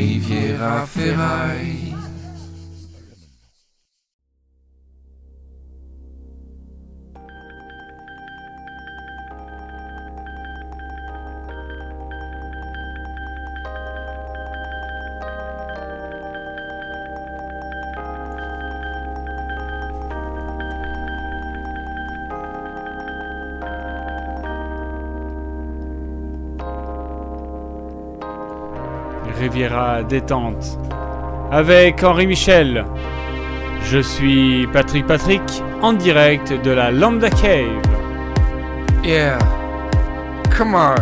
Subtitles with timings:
[0.00, 1.89] Riviera Ferraille.
[30.08, 30.78] Détente.
[31.50, 32.84] Avec Henri Michel.
[33.84, 35.42] Je suis Patrick Patrick
[35.82, 37.82] en direct de la Lambda Cave.
[39.04, 39.38] Yeah.
[40.56, 40.94] Come on.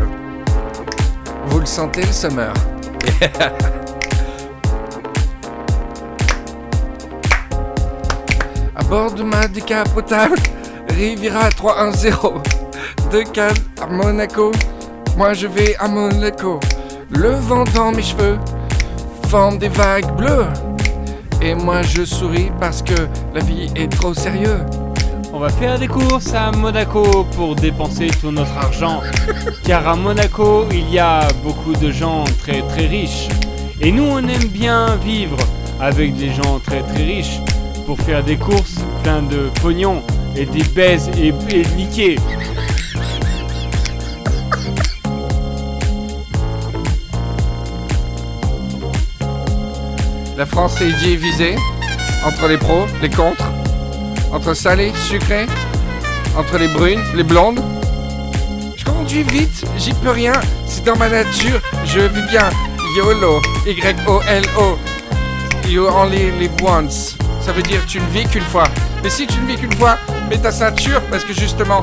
[1.47, 2.53] Vous le sentez le summer?
[8.75, 10.39] À bord de ma décapotable
[10.89, 12.13] Riviera 310
[13.13, 14.53] De Cannes à Monaco
[15.17, 16.61] Moi je vais à Monaco
[17.11, 18.39] Le vent dans mes cheveux
[19.29, 20.47] Forme des vagues bleues
[21.43, 22.95] Et moi je souris parce que
[23.35, 24.65] la vie est trop sérieuse
[25.35, 29.03] On va faire des courses à Monaco pour dépenser tout notre argent.
[29.67, 33.29] Car à Monaco, il y a beaucoup de gens très très riches.
[33.83, 35.37] Et nous, on aime bien vivre
[35.79, 37.41] avec des gens très très riches
[37.85, 40.03] pour faire des courses plein de pognon
[40.37, 42.17] et des baises et, et niquer.
[50.39, 51.57] La France est divisée
[52.25, 53.51] entre les pros, les contres,
[54.31, 55.47] entre salé, sucré,
[56.37, 57.61] entre les brunes, les blondes.
[58.77, 62.49] Je conduis vite, j'y peux rien, c'est dans ma nature, je vis bien.
[62.97, 64.79] YOLO, Y-O-L-O.
[65.67, 67.17] You only live once.
[67.41, 68.69] Ça veut dire tu ne vis qu'une fois.
[69.03, 69.99] Mais si tu ne vis qu'une fois,
[70.31, 71.81] mets ta ceinture parce que justement,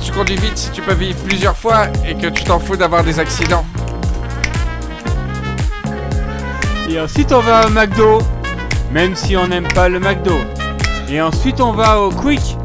[0.00, 3.02] tu conduis vite si tu peux vivre plusieurs fois et que tu t'en fous d'avoir
[3.02, 3.66] des accidents.
[6.92, 8.18] Et ensuite, on va au McDo,
[8.92, 10.38] même si on n'aime pas le McDo.
[11.08, 12.58] Et ensuite, on va au Quick,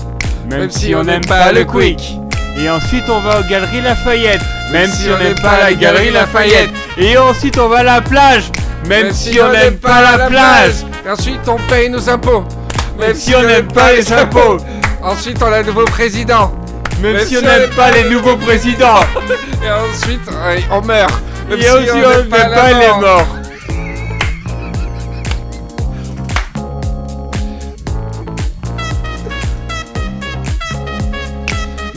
[0.49, 2.17] même, si, on n'aime pas le Quick.
[2.57, 4.41] Et ensuite, on va aux Galeries Lafayette,
[4.73, 6.69] même si on n'aime pas la Galerie Lafayette.
[6.97, 8.51] Et ensuite, on va à la plage,
[8.89, 10.73] même si on n'aime pas la plage.
[11.05, 12.43] Et ensuite, on paye nos impôts.
[12.99, 14.57] Même si on n'aime pas les impôts.
[15.01, 16.53] Ensuite, on a un nouveau président.
[17.01, 18.99] Même si on n'aime pas les nouveaux présidents.
[19.63, 21.13] Et ensuite, euh, on meurt.
[21.47, 22.99] Même Et si aussi, on n'aime pas les mort.
[22.99, 23.27] morts.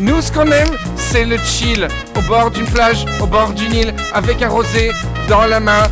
[0.00, 1.86] Nous, ce qu'on aime, c'est le chill.
[2.16, 4.90] Au bord d'une plage, au bord d'une île, avec un rosé
[5.28, 5.82] dans la main,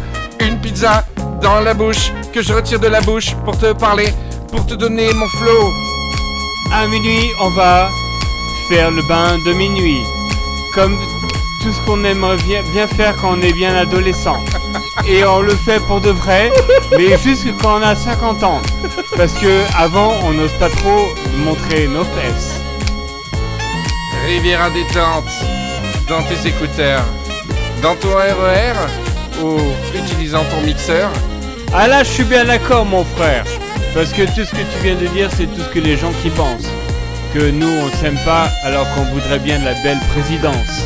[0.41, 1.05] une pizza
[1.43, 4.15] dans la bouche, que je retire de la bouche pour te parler,
[4.51, 5.73] pour te donner mon flow.
[6.73, 7.91] À minuit, on va
[8.71, 10.03] faire le bain de minuit.
[10.75, 10.97] Comme
[11.63, 14.39] tout ce qu'on aimerait bien, bien faire quand on est bien adolescent.
[15.07, 16.51] Et on le fait pour de vrai,
[16.97, 18.63] mais juste quand on a 50 ans.
[19.19, 21.09] Parce que avant, on n'ose pas trop
[21.45, 22.68] montrer nos fesses.
[24.29, 25.33] Riviera détente,
[26.07, 27.03] dans tes écouteurs,
[27.81, 28.75] dans ton RER,
[29.43, 29.57] ou
[29.97, 31.09] utilisant ton mixeur.
[31.73, 33.45] Ah là, je suis bien d'accord, mon frère.
[33.95, 36.13] Parce que tout ce que tu viens de dire, c'est tout ce que les gens
[36.23, 36.69] qui pensent.
[37.33, 40.85] Que nous, on s'aime pas alors qu'on voudrait bien de la belle présidence.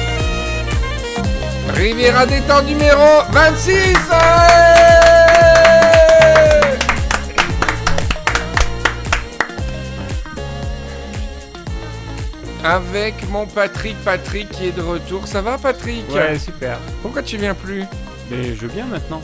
[1.75, 4.92] Riviera détente numéro 26 ouais
[12.65, 15.27] Avec mon Patrick, Patrick qui est de retour.
[15.27, 16.79] Ça va Patrick Ouais, super.
[17.03, 17.85] Pourquoi tu viens plus?
[18.31, 19.21] Mais je viens maintenant.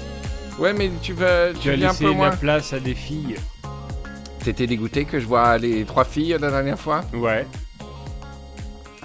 [0.59, 3.37] Ouais mais tu vas Tu tu as viens un laissé la place à des filles.
[4.43, 7.03] T'étais dégoûté que je vois les trois filles la dernière fois?
[7.15, 7.47] Ouais.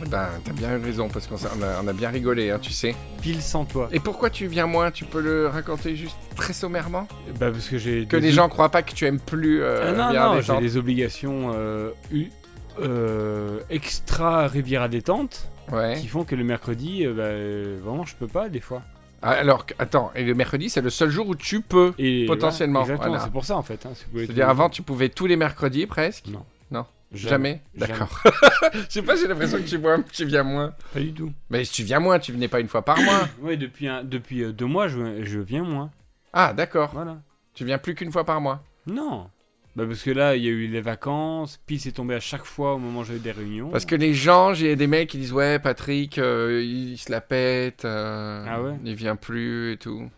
[0.09, 2.93] Ben t'as bien eu raison parce qu'on a, on a bien rigolé hein, tu sais.
[3.21, 3.87] Pile sans toi.
[3.91, 4.89] Et pourquoi tu viens moins?
[4.91, 7.07] Tu peux le raconter juste très sommairement?
[7.39, 9.93] Bah parce que j'ai Que des les gens croient pas que tu aimes plus euh,
[9.95, 12.31] Ah non non, j'ai des obligations euh, u-
[12.79, 15.97] euh, extra Riviera détente Ouais.
[15.99, 18.81] qui font que le mercredi, euh, bah, euh, vraiment je peux pas des fois.
[19.21, 21.93] Ah, Alors, attends, et le mercredi, c'est le seul jour où tu peux.
[21.97, 23.23] Et Potentiellement, exactement, voilà.
[23.23, 23.85] c'est pour ça en fait.
[23.85, 26.27] Hein, si C'est-à-dire, avant, tu pouvais tous les mercredis presque.
[26.27, 26.45] Non.
[26.71, 26.85] Non.
[27.13, 27.61] Jamais.
[27.77, 27.87] Jamais.
[27.93, 28.21] D'accord.
[28.73, 30.73] Je sais pas, j'ai l'impression que tu, vois- tu viens moins.
[30.93, 31.31] Pas du tout.
[31.49, 33.27] Mais tu viens moins, tu venais pas une fois par mois.
[33.41, 35.91] Ouais, depuis un, depuis euh, deux mois, je, je viens moins.
[36.33, 36.89] Ah, d'accord.
[36.93, 37.17] Voilà.
[37.53, 38.61] Tu viens plus qu'une fois par mois.
[38.87, 39.29] Non.
[39.75, 42.45] Bah parce que là, il y a eu les vacances, puis c'est tombé à chaque
[42.45, 43.69] fois au moment où j'avais des réunions.
[43.71, 47.21] Parce que les gens, j'ai des mecs qui disent Ouais, Patrick, euh, il, se la
[47.21, 47.83] pète.
[47.83, 50.09] euh, Ah ouais Il vient plus et tout.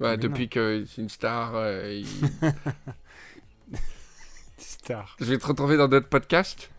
[0.00, 1.52] Ouais, depuis que c'est une star.
[1.54, 2.06] euh, il-
[4.58, 5.16] Star.
[5.20, 6.70] Je vais te retrouver dans d'autres podcasts?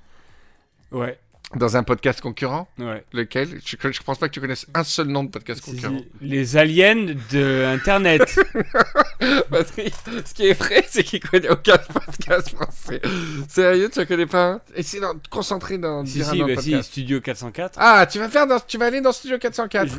[0.91, 1.17] Ouais.
[1.55, 2.67] Dans un podcast concurrent?
[2.79, 3.03] Ouais.
[3.13, 3.47] Lequel?
[3.63, 5.97] Je, je pense pas que tu connaisses un seul nom de podcast concurrent.
[6.21, 8.23] Les aliens de Internet.
[9.49, 9.93] Patrick,
[10.25, 13.01] ce qui est vrai, c'est qu'il connaît aucun podcast français.
[13.47, 14.61] Sérieux, tu ne connais pas un?
[14.75, 16.83] Essaye de te concentrer dans si, dire un si, de bah si.
[16.83, 17.77] Studio 404.
[17.79, 19.93] Ah, tu vas faire dans, tu vas aller dans Studio 404.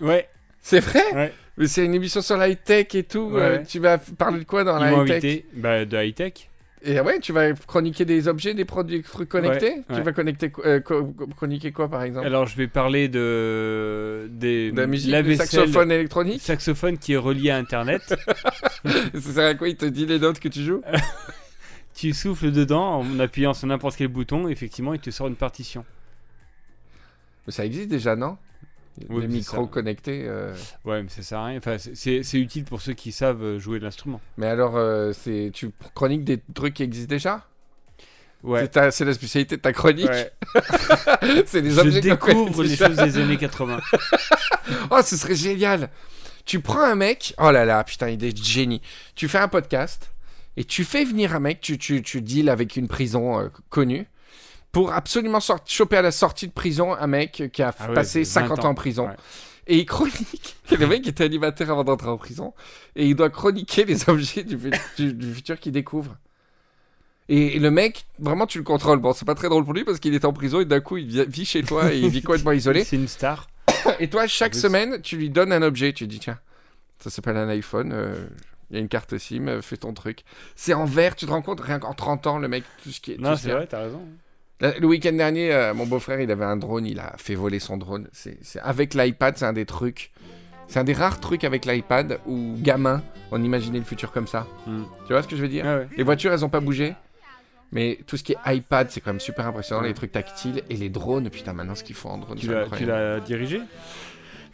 [0.00, 0.28] Ouais,
[0.60, 1.04] C'est vrai?
[1.14, 1.32] Ouais.
[1.56, 3.30] Mais c'est une émission sur la high tech et tout.
[3.32, 3.40] Ouais.
[3.40, 5.24] euh, tu vas parler de quoi dans Ils la m'ont high tech?
[5.24, 5.46] Invité.
[5.54, 6.32] Bah, de high-tech.
[6.86, 9.70] Et ouais, tu vas chroniquer des objets, des produits, connectés.
[9.70, 10.02] Ouais, Tu ouais.
[10.02, 14.28] vas connecter, euh, co- chroniquer quoi par exemple Alors, je vais parler de.
[14.30, 14.70] Des.
[14.70, 16.42] De la musique, saxophone électronique.
[16.42, 18.14] Saxophone qui est relié à Internet.
[19.14, 20.82] C'est ça à quoi il te dit les notes que tu joues
[21.94, 24.48] tu souffles dedans en appuyant sur n'importe quel bouton.
[24.48, 25.84] Effectivement, il te sort une partition.
[27.46, 28.36] Mais ça existe déjà, non?
[29.08, 30.24] Oui, Les mais micros ça- connectés.
[30.26, 30.54] euh.
[30.84, 31.58] Ouais, mais ça sert à rien.
[31.58, 34.20] Enfin, c'est- utile pour ceux qui savent euh, jouer de l'instrument.
[34.36, 37.44] Mais alors, euh, c'est tu chroniques des trucs qui existent déjà?
[38.44, 38.68] Ouais.
[38.90, 40.30] C'est la spécialité de ta chronique Ouais.
[41.46, 43.80] C'est des Je objets connaît découvre les choses des années 80.
[44.90, 45.90] Oh, ce serait génial.
[46.44, 47.34] Tu prends un mec.
[47.38, 48.80] Oh là là, putain, il est génie.
[49.14, 50.10] Tu fais un podcast
[50.56, 51.60] et tu fais venir un mec.
[51.60, 54.06] Tu, tu, tu deals avec une prison euh, connue
[54.74, 58.24] pour absolument sort- choper à la sortie de prison un mec qui a Ah passé
[58.24, 59.06] c'est 50 20 ans en prison.
[59.08, 59.16] Ouais.
[59.66, 60.56] Et il chronique.
[60.78, 62.52] le mec était animateur avant d'entrer en prison.
[62.96, 66.16] Et il doit chroniquer les objets du, fu- du- du futur qu'il découvre.
[67.30, 68.98] Et le mec, vraiment, tu le contrôles.
[68.98, 70.98] Bon, c'est pas très drôle pour lui parce qu'il est en prison et d'un coup,
[70.98, 72.84] il vit- chez toi et il vit complètement isolé.
[72.84, 73.46] C'est une star.
[74.00, 75.92] Et toi, chaque semaine, tu lui donnes un objet.
[75.94, 76.38] Tu dis, tiens,
[76.98, 77.92] ça s'appelle un iPhone.
[77.94, 78.26] euh,
[78.70, 80.20] Il y a une carte SIM, euh, fais ton truc.
[80.56, 83.00] C'est en vert, tu te rends compte, rien qu'en 30 ans, le mec, tout ce
[83.00, 83.18] qui est.
[83.18, 84.02] Non, ce c'est vrai, t'as raison.
[84.64, 87.58] La- Le week-end dernier, euh, mon beau-frère, il avait un drone, il a fait voler
[87.58, 88.08] son drone.
[88.12, 90.10] C'est, c'est- Avec l'iPad, c'est un des trucs.
[90.68, 94.46] C'est un des rares trucs avec l'iPad où, gamin, on imaginait le futur comme ça.
[94.66, 94.84] Hmm.
[95.06, 95.64] Tu vois ce que je veux dire?
[95.66, 95.88] Ah ouais.
[95.96, 96.94] Les voitures, elles ont pas bougé.
[97.72, 99.88] Mais tout ce qui est iPad, c'est quand même super impressionnant, Ouais.
[99.88, 101.28] les trucs tactiles et les drones.
[101.28, 103.60] Putain, maintenant, ce qu'ils font en drone, Tu c'est l'as tu l'as dirigé?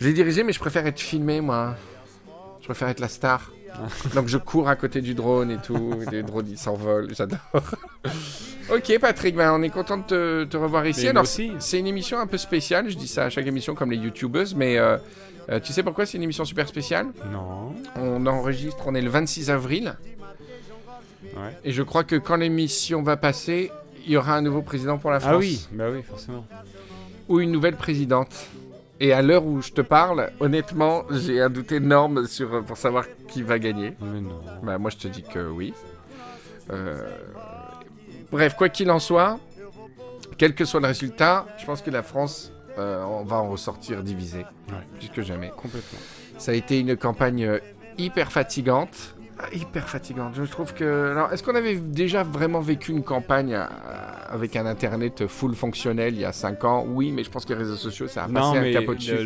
[0.01, 1.77] Je l'ai dirigé, mais je préfère être filmé, moi.
[2.61, 3.53] Je préfère être la star.
[3.75, 3.87] Ah.
[4.15, 5.95] Donc je cours à côté du drone et tout.
[6.11, 7.15] les drones, ils s'envolent.
[7.15, 7.39] J'adore.
[8.73, 11.03] ok, Patrick, ben, on est content de te, te revoir ici.
[11.05, 12.91] Moi Alors, c'est une émission un peu spéciale.
[12.91, 14.55] Je dis ça à chaque émission, comme les YouTubeuses.
[14.55, 14.97] Mais euh,
[15.51, 17.07] euh, tu sais pourquoi c'est une émission super spéciale?
[17.33, 17.75] Non.
[17.97, 19.95] On enregistre, on est le 26 avril.
[21.23, 21.57] Ouais.
[21.65, 23.71] Et je crois que quand l'émission va passer,
[24.07, 25.33] il y aura un nouveau président pour la France.
[25.35, 26.47] Ah oui, bah oui, forcément.
[27.29, 28.35] ou une nouvelle présidente.
[29.03, 33.07] Et à l'heure où je te parle, honnêtement, j'ai un doute énorme sur, pour savoir
[33.29, 33.95] qui va gagner.
[34.01, 34.41] Mais non.
[34.63, 35.73] Bah, moi, je te dis que oui.
[36.71, 37.09] Euh,
[38.31, 39.41] Bref, quoi qu'il en soit,
[40.39, 44.03] quel que soit le résultat, je pense que la France, euh, on va en ressortir
[44.03, 44.75] divisée, Ouais.
[44.99, 45.49] plus que jamais.
[45.57, 45.99] Complètement.
[46.39, 47.59] Ça a été une campagne euh,
[47.99, 49.17] hyper fatigante.
[49.43, 50.35] Ah, Hyper fatigante.
[50.35, 51.13] Je trouve que.
[51.13, 53.65] Alors, est-ce qu'on avait déjà vraiment vécu une campagne euh,
[54.29, 56.85] avec un internet full fonctionnel il y a 5 ans?
[56.87, 59.17] Oui, mais je pense que les réseaux sociaux, ça a Non, passé un capot dessus.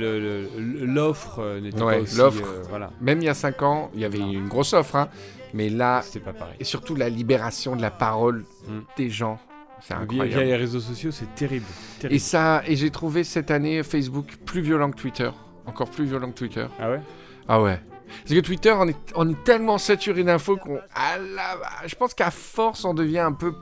[0.58, 2.16] l'offre euh, n'était Ouais, pas aussi...
[2.18, 2.44] l'offre.
[2.48, 4.30] euh, voilà, Même il y a 5 ans, il y avait Non.
[4.32, 5.08] une grosse offre, hein.
[5.52, 6.54] mais là, c'était pas pareil.
[6.60, 8.78] et surtout la libération de la parole Mm.
[8.96, 9.38] des gens,
[9.80, 10.28] c'est incroyable.
[10.30, 11.66] via les réseaux sociaux, c'est terrible.
[11.98, 12.20] Et terrible.
[12.20, 15.30] ça, et j'ai trouvé cette année Facebook plus violent que Twitter,
[15.66, 16.66] encore plus violent que Twitter.
[16.80, 17.00] Ah ouais?
[17.48, 17.78] Ah ouais.
[18.22, 20.78] Parce que Twitter, on est, on est tellement saturé d'infos qu'on.
[20.94, 23.54] Ah la- Je pense qu'à force, on devient un peu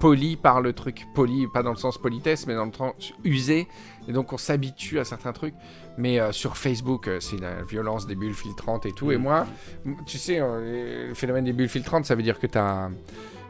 [0.00, 1.04] poli par le truc.
[1.14, 3.68] Poli, pas dans le sens politesse, mais dans le sens usé.
[4.08, 5.54] Et donc, on s'habitue à certains trucs.
[5.96, 9.12] Mais euh, sur Facebook, euh, c'est la violence des bulles filtrantes et tout.
[9.12, 9.22] Et Mm.
[9.22, 9.46] moi,
[10.06, 12.88] tu sais, euh, le phénomène des bulles filtrantes, ça veut dire que t'as.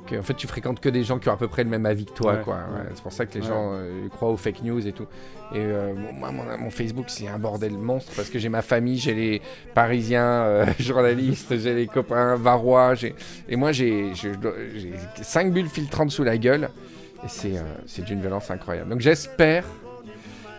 [0.06, 1.86] Que, en fait, tu fréquentes que des gens qui ont à peu près le même
[1.86, 2.54] avis que toi, Ouais, quoi.
[2.56, 2.80] ouais.
[2.80, 3.46] Ouais, c'est pour ça que les Ouais.
[3.46, 5.06] gens euh, croient aux fake news et tout.
[5.54, 8.98] Et euh, moi, mon, mon Facebook, c'est un bordel monstre parce que j'ai ma famille,
[8.98, 9.42] j'ai les
[9.74, 13.14] Parisiens euh, journalistes, j'ai les copains varois, j'ai
[13.48, 14.12] et moi j'ai
[15.22, 16.68] cinq bulles filtrantes sous la gueule
[17.24, 17.28] et
[17.86, 18.90] c'est d'une violence incroyable.
[18.90, 19.64] Donc j'espère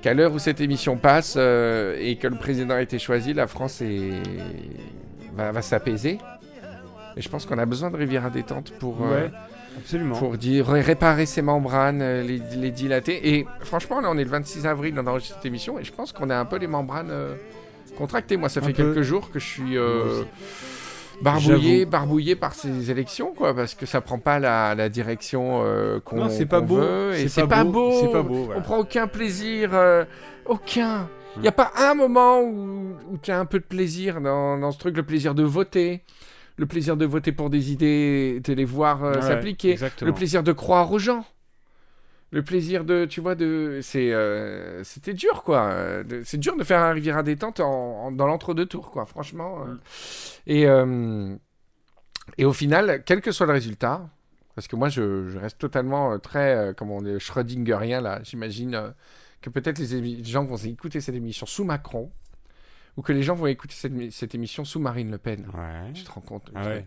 [0.02, 3.82] qu'à l'heure où cette émission passe et que le président a été choisi, la France
[3.82, 4.12] est
[5.36, 6.18] va, va s'apaiser.
[7.18, 9.32] Et je pense qu'on a besoin de rivière à détente pour euh, Ouais,
[9.78, 10.16] absolument.
[10.16, 13.36] pour dire réparer ses membranes, euh, les, les dilater.
[13.36, 16.12] Et franchement, là, on est le 26 avril, on enregistre cette émission, et je pense
[16.12, 17.36] qu'on a un peu les membranes euh,
[17.98, 18.38] contractées.
[18.38, 18.84] Moi, ça Un fait peu.
[18.94, 19.78] quelques jours que je suis
[21.22, 26.00] barbouillé, barbouillé par ces élections, quoi, parce que ça prend pas la, la direction euh,
[26.00, 28.60] qu'on Non, c'est pas beau, veut, c'est pas beau, c'est pas beau, voilà.
[28.60, 30.06] On prend aucun plaisir, euh,
[30.46, 31.08] aucun.
[31.36, 31.42] Il Hmm.
[31.42, 34.72] n'y a pas un moment où, où tu as un peu de plaisir dans, dans
[34.72, 36.04] ce truc, le plaisir de voter,
[36.58, 40.52] le plaisir de voter pour des idées, de les voir euh, s'appliquer, le plaisir de
[40.52, 41.26] croire aux gens.
[42.32, 45.72] Le plaisir de, tu vois, de, c'est, euh, c'était dur quoi.
[46.24, 49.66] C'est dur de faire un Riviera détente en, en- dans l'entre-deux tours quoi, franchement.
[49.68, 49.74] euh.
[49.74, 49.80] Mm.
[50.48, 50.68] Et
[52.38, 54.10] et au final, quel que soit le résultat,
[54.56, 58.20] Parce que moi, je, je reste totalement très, comment on dit, Schrödingerien, là.
[58.24, 58.94] J'imagine
[59.42, 62.12] que peut-être les gens vont écouter cette émission sous Macron,
[62.98, 65.48] ou que les gens vont écouter cette, mi- cette émission sous Marine Le Pen.
[65.54, 65.92] Ouais.
[65.94, 66.86] Tu te rends compte Ah ouais.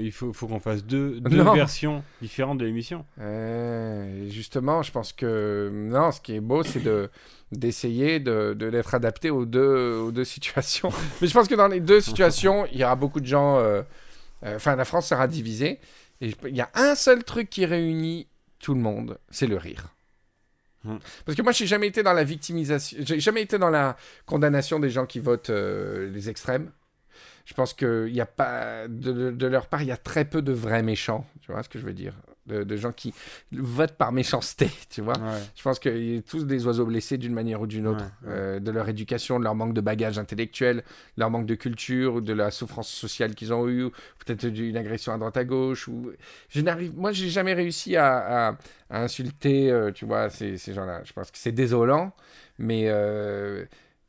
[0.00, 1.20] il faut, faut qu'on fasse deux,
[1.54, 3.04] versions différentes de l'émission.
[3.20, 7.10] Euh, justement, je pense que non, ce qui est beau, c'est de
[7.52, 10.88] d'essayer de, de l'être adapté aux deux, aux deux situations.
[11.20, 13.58] Mais je pense que dans les deux situations, il y aura beaucoup de gens.
[13.58, 13.82] euh,
[14.44, 15.78] euh, Enfin, la France sera divisée.
[16.20, 18.26] Et il y a un seul truc qui réunit
[18.58, 19.93] tout le monde, c'est le rire.
[20.84, 20.98] Hmm.
[21.24, 24.78] Parce que moi, j'ai jamais été dans la victimisation, j'ai jamais été dans la condamnation
[24.78, 26.70] des gens qui votent euh, les extrêmes.
[27.46, 30.52] Je pense que y a pas de leur part, il y a très peu de
[30.52, 31.26] vrais méchants.
[31.42, 32.14] Tu vois ce que je veux dire?
[32.46, 33.14] De, de gens qui
[33.52, 34.70] votent par méchanceté.
[34.90, 35.40] Tu vois Ouais.
[35.56, 38.34] je pense qu'ils sont tous des oiseaux blessés d'une manière ou d'une autre, Ouais, ouais.
[38.36, 40.82] euh, de leur éducation, de leur manque de bagage intellectuel, de
[41.20, 43.90] leur manque de culture, ou de la souffrance sociale qu'ils ont eue, ou
[44.24, 45.88] peut-être d'une agression à droite à gauche.
[45.88, 46.12] Ou...
[46.50, 48.56] Je n'arrive, moi, j'ai jamais réussi à, à-
[48.90, 51.00] à insulter, euh, tu vois, ces, ces gens-là.
[51.04, 52.12] Je pense que c'est désolant,
[52.58, 53.64] mais, euh,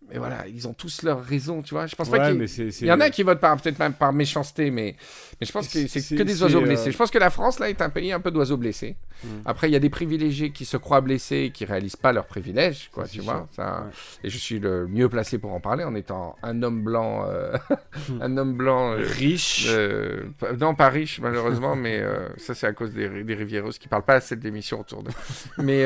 [0.09, 1.87] mais voilà, ils ont tous leurs raisons, tu vois.
[1.87, 4.95] Je pense pas qu'il y en a qui votent par peut-être même par méchanceté, mais,
[5.39, 6.91] mais je pense que c'est que des oiseaux blessés.
[6.91, 8.97] Je pense que la France, là, est un pays un peu d'oiseaux blessés.
[9.23, 9.27] Mm.
[9.45, 12.27] Après, il y a des privilégiés qui se croient blessés et qui réalisent pas leurs
[12.27, 13.47] privilèges, quoi, tu vois.
[13.51, 13.63] sûr.
[13.63, 13.85] Ça...
[13.85, 13.91] Ouais.
[14.25, 17.57] Et je suis le mieux placé pour en parler en étant un homme blanc, euh,
[18.21, 18.91] un homme blanc.
[18.91, 19.65] euh, riche.
[19.69, 20.25] euh,
[20.59, 22.03] non, pas riche, malheureusement, mais
[22.37, 25.09] ça, c'est à cause des, des Rivieros qui parlent pas assez de l'émission autour de.
[25.57, 25.83] Mais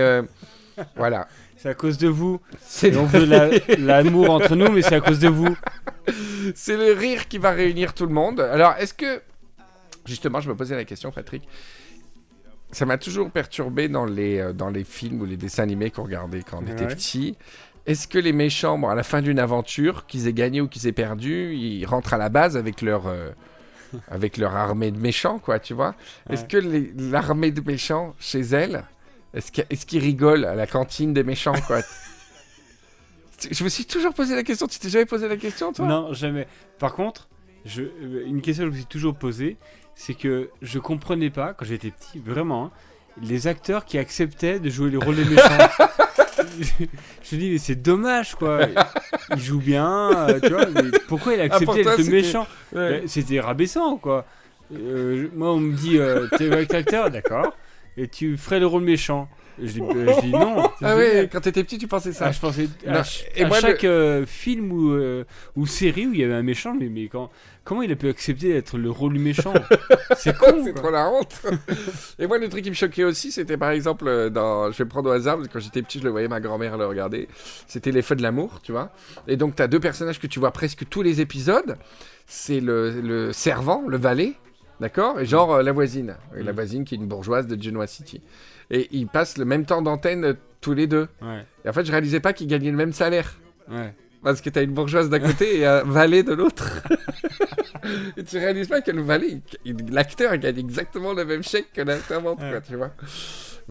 [0.98, 1.28] voilà.
[1.62, 2.40] C'est à cause de vous.
[2.62, 5.56] C'est on veut la- l'amour entre nous, mais c'est à cause de vous.
[6.56, 8.40] C'est le rire qui va réunir tout le monde.
[8.40, 9.22] Alors, est-ce que.
[10.06, 11.44] Justement, je me posais la question, Patrick.
[12.72, 16.04] Ça m'a toujours perturbé dans les, euh, dans les films ou les dessins animés qu'on
[16.04, 16.96] regardait quand on était Ouais.
[16.96, 17.36] petit.
[17.86, 20.88] Est-ce que les méchants, bon, à la fin d'une aventure, qu'ils aient gagné ou qu'ils
[20.88, 23.32] aient perdu, ils rentrent à la base avec leur, euh,
[24.10, 25.96] avec leur armée de méchants, quoi, tu vois?
[26.30, 26.48] Est-ce Ouais.
[26.48, 28.84] que les- l'armée de méchants, chez elle,
[29.34, 31.82] est-ce que- est-ce qu'ils rigolent à la cantine des méchants, quoi
[33.52, 34.68] Je me suis toujours posé la question.
[34.68, 36.48] Tu t'es jamais posé la question, toi Non, jamais.
[36.78, 37.30] Par contre,
[37.66, 39.58] je, euh, une question que je me suis toujours posée,
[39.96, 42.72] c'est que je comprenais pas, quand j'étais petit, vraiment, hein,
[43.22, 45.70] les acteurs qui acceptaient de jouer les rôles des méchants.
[46.60, 46.64] je,
[47.24, 48.68] je me dis, mais c'est dommage, quoi.
[49.36, 53.00] Il joue bien, euh, tu vois, mais pourquoi il Ah, toi, d'être méchant Ouais.
[53.02, 54.26] Ben, C'était rabaissant, quoi.
[54.74, 57.56] Euh, moi, on me dit, euh, t'es acteur, d'accord,
[58.02, 59.30] et tu ferais le rôle méchant.
[59.62, 60.70] Je dis, je dis non.
[60.82, 62.28] Ah oui, quand t'étais petit, tu pensais ça.
[62.28, 65.26] Ah, je pensais à, ch- et à moi, chaque euh, film ou, euh,
[65.58, 67.30] ou série où il y avait un méchant, mais, mais quand,
[67.66, 69.54] comment il a pu accepter d'être le rôle du méchant
[70.18, 70.62] C'est con.
[70.64, 71.42] c'est trop la honte.
[72.20, 74.72] et moi, le truc qui me choquait aussi, c'était par exemple euh, dans.
[74.72, 76.78] Je vais prendre au hasard, parce que quand j'étais petit, je le voyais ma grand-mère
[76.78, 77.28] le regarder.
[77.68, 78.94] C'était Les Feux de l'amour, tu vois.
[79.28, 81.78] Et donc, t'as deux personnages que tu vois presque tous les épisodes.
[82.28, 84.36] C'est le, le servant, le valet,
[84.80, 85.20] d'accord?
[85.20, 86.16] Et genre euh, la voisine.
[86.38, 86.56] Et La Mm.
[86.56, 88.22] voisine qui est une bourgeoise de Genoa City.
[88.72, 91.08] Et ils passent le même temps d'antenne euh, tous les deux.
[91.22, 93.36] Ouais, Et en fait, je réalisais pas qu'ils gagnaient le même salaire.
[93.70, 93.94] ouais.
[94.22, 96.84] Parce que t'as une bourgeoise d'un côté et un valet de l'autre.
[98.18, 99.42] et tu réalises pas que le valet,
[99.92, 102.52] l'acteur gagne exactement le même chèque que l'acteur montre, Ouais.
[102.52, 102.92] quoi, tu vois.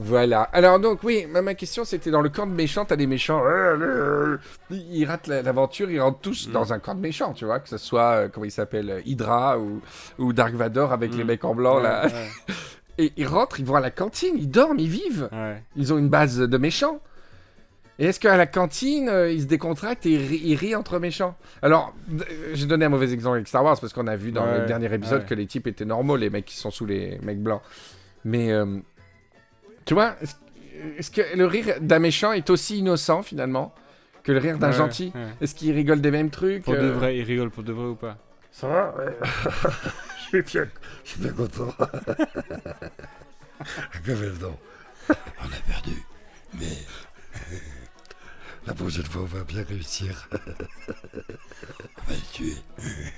[0.00, 0.42] Voilà.
[0.52, 3.42] Alors donc, oui, ma, ma question c'était dans le camp de méchants, t'as des méchants,
[3.44, 4.36] euh,
[4.70, 6.52] ils ratent la- l'aventure, ils rentrent tous Mm.
[6.52, 9.00] dans un camp de méchants, tu vois, que ce soit, euh, comment il s'appelle, euh,
[9.04, 9.80] Hydra ou,
[10.18, 11.26] ou Dark Vador avec les Mm.
[11.26, 12.06] mecs en blanc, là.
[12.06, 12.54] Ouais,
[13.00, 15.28] Et ils rentrent, ils vont à la cantine, ils dorment, ils vivent.
[15.32, 15.62] ouais.
[15.76, 17.00] Ils ont une base de méchants.
[18.00, 20.98] Et est-ce qu'à la cantine, euh, ils se décontractent et ils, ri- ils rient entre
[21.00, 21.36] méchants?
[21.62, 24.30] Alors, d- euh, j'ai donné un mauvais exemple avec Star Wars parce qu'on a vu
[24.30, 25.26] dans Ouais, le dernier épisode ouais.
[25.26, 27.60] que les types étaient normaux, les mecs qui sont sous les mecs blancs.
[28.24, 28.78] Mais, euh,
[29.84, 30.34] tu vois, est-ce
[30.96, 33.74] est-ce que le rire d'un méchant est aussi innocent finalement
[34.22, 35.12] que le rire d'un Ouais, gentil?
[35.12, 35.26] ouais.
[35.40, 37.86] Est-ce qu'ils rigolent des mêmes trucs Pour de euh, vrai, il rigole pour de vrai
[37.86, 38.16] ou pas?
[38.52, 39.12] Ça va ouais.
[40.30, 40.68] Je suis bien,
[41.04, 41.74] je suis bien content.
[45.40, 45.96] On a perdu,
[46.54, 46.66] mais
[48.68, 50.28] la prochaine fois, on va bien réussir.
[50.32, 50.36] on
[52.06, 52.54] va le tuer.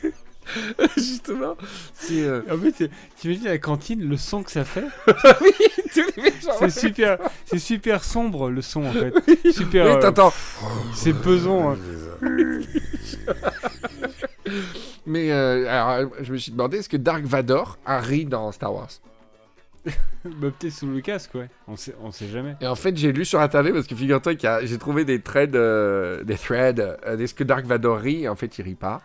[0.96, 1.56] Justement,
[1.94, 4.84] c'est euh, En fait, t'imagines la cantine, le son que ça fait
[5.42, 5.50] oui,
[5.94, 6.52] tous les méchants.
[6.60, 9.12] C'est super, c'est super sombre le son en fait.
[9.52, 9.86] Super.
[9.86, 10.32] Oui, euh, t'entends.
[10.94, 11.72] c'est pesant.
[11.72, 11.78] hein.
[15.06, 18.74] Mais euh, alors, je me suis demandé, est-ce que Dark Vador a ri dans Star
[18.74, 18.90] Wars?
[20.24, 21.48] Bah, peut-être sous le casque, ouais.
[21.66, 22.54] On sait, on sait jamais.
[22.60, 25.54] Et en fait, j'ai lu sur internet parce que figure-toi que j'ai trouvé des threads,
[25.54, 26.78] euh, des threads.
[27.06, 29.00] euh, est-ce que Dark Vador rit En fait, il rit pas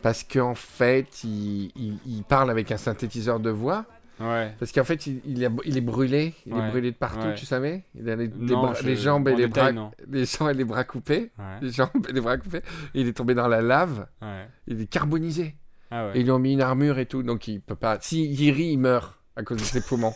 [0.00, 3.84] parce qu'en fait, il, il- il parle avec un synthétiseur de voix.
[4.20, 4.52] Ouais.
[4.60, 7.34] Parce qu'en fait, il, il est, il est brûlé, il est brûlé de partout, ouais.
[7.34, 7.82] tu savais?
[7.96, 9.90] Il a les, des Non, bras- je- les jambes et les détail, bras, non.
[10.08, 12.62] les jambes et les bras coupés, les jambes et les bras coupés.
[12.94, 14.06] Et il est tombé dans la lave.
[14.22, 14.46] Ouais.
[14.68, 15.56] Il est carbonisé.
[15.90, 17.98] Ah Et ils lui ont mis une armure et tout, donc il peut pas.
[18.00, 20.14] Si il rit, il meurt à cause de ses poumons.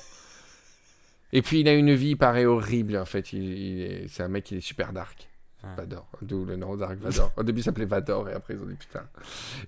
[1.32, 3.32] Et puis il a une vie, il paraît horrible en fait.
[3.32, 5.28] Il, il est- c'est un mec, il est super dark.
[5.64, 5.74] Ah.
[5.76, 7.30] Vador, d'où le nom Dark Vador.
[7.36, 9.04] Au début, il s'appelait Vador et après ils ont dit putain.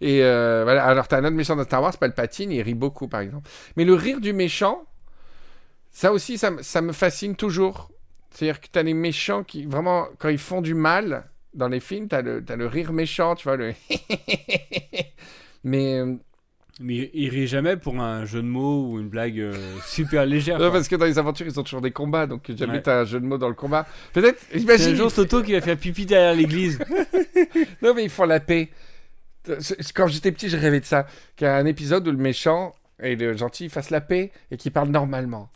[0.01, 3.07] Et euh, voilà, alors t'as un autre méchant dans Star Wars, Palpatine, il rit beaucoup
[3.07, 3.49] par exemple.
[3.77, 4.85] Mais le rire du méchant,
[5.93, 7.93] ça aussi, ça, me- ça me fascine toujours.
[8.33, 12.09] C'est-à-dire que t'as les méchants qui, vraiment, quand ils font du mal dans les films,
[12.09, 13.73] t'as le, t'as le rire méchant, tu vois, le.
[15.65, 16.03] Mais.
[16.81, 19.55] Euh, Mais il rit jamais pour un jeu de mots ou une blague euh,
[19.87, 20.59] super légère.
[20.59, 20.73] non, quoi.
[20.79, 22.83] parce que dans les aventures, ils ont toujours des combats, donc jamais Ouais.
[22.83, 23.87] t'as un jeu de mots dans le combat.
[24.13, 24.93] Peut-être, imagine.
[24.93, 26.79] un jour Toto qui va faire pipi derrière l'église.
[27.83, 28.71] Non, mais ils font la paix.
[29.95, 31.07] Quand j'étais petit, je rêvais de ça.
[31.37, 34.57] Qu'il y a un épisode où le méchant et le gentil fassent la paix et
[34.57, 35.51] qu'ils parlent normalement.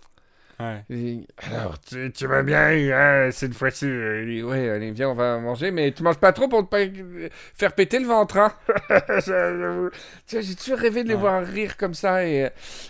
[0.60, 1.20] Ouais.
[1.52, 5.70] Alors, tu, tu vas bien hein, cette fois-ci euh, Ouais, allez, viens, on va manger,
[5.70, 8.38] mais tu manges pas trop pour ne pas euh, faire péter le ventre.
[8.38, 8.52] Hein.
[9.24, 9.90] J'avoue.
[10.26, 11.20] tu vois, j'ai toujours rêvé de les Ouais.
[11.20, 12.26] voir rire comme ça.
[12.26, 12.48] Et,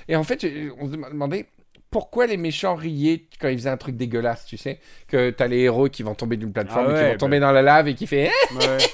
[0.09, 0.47] et en fait,
[0.81, 1.47] on se demandait
[1.91, 4.79] pourquoi les méchants riaient quand ils faisaient un truc dégueulasse, tu sais.
[5.07, 7.53] Que t'as les héros qui vont tomber d'une plateforme Ah et qui vont tomber dans
[7.53, 8.79] la lave et qui fait Ouais.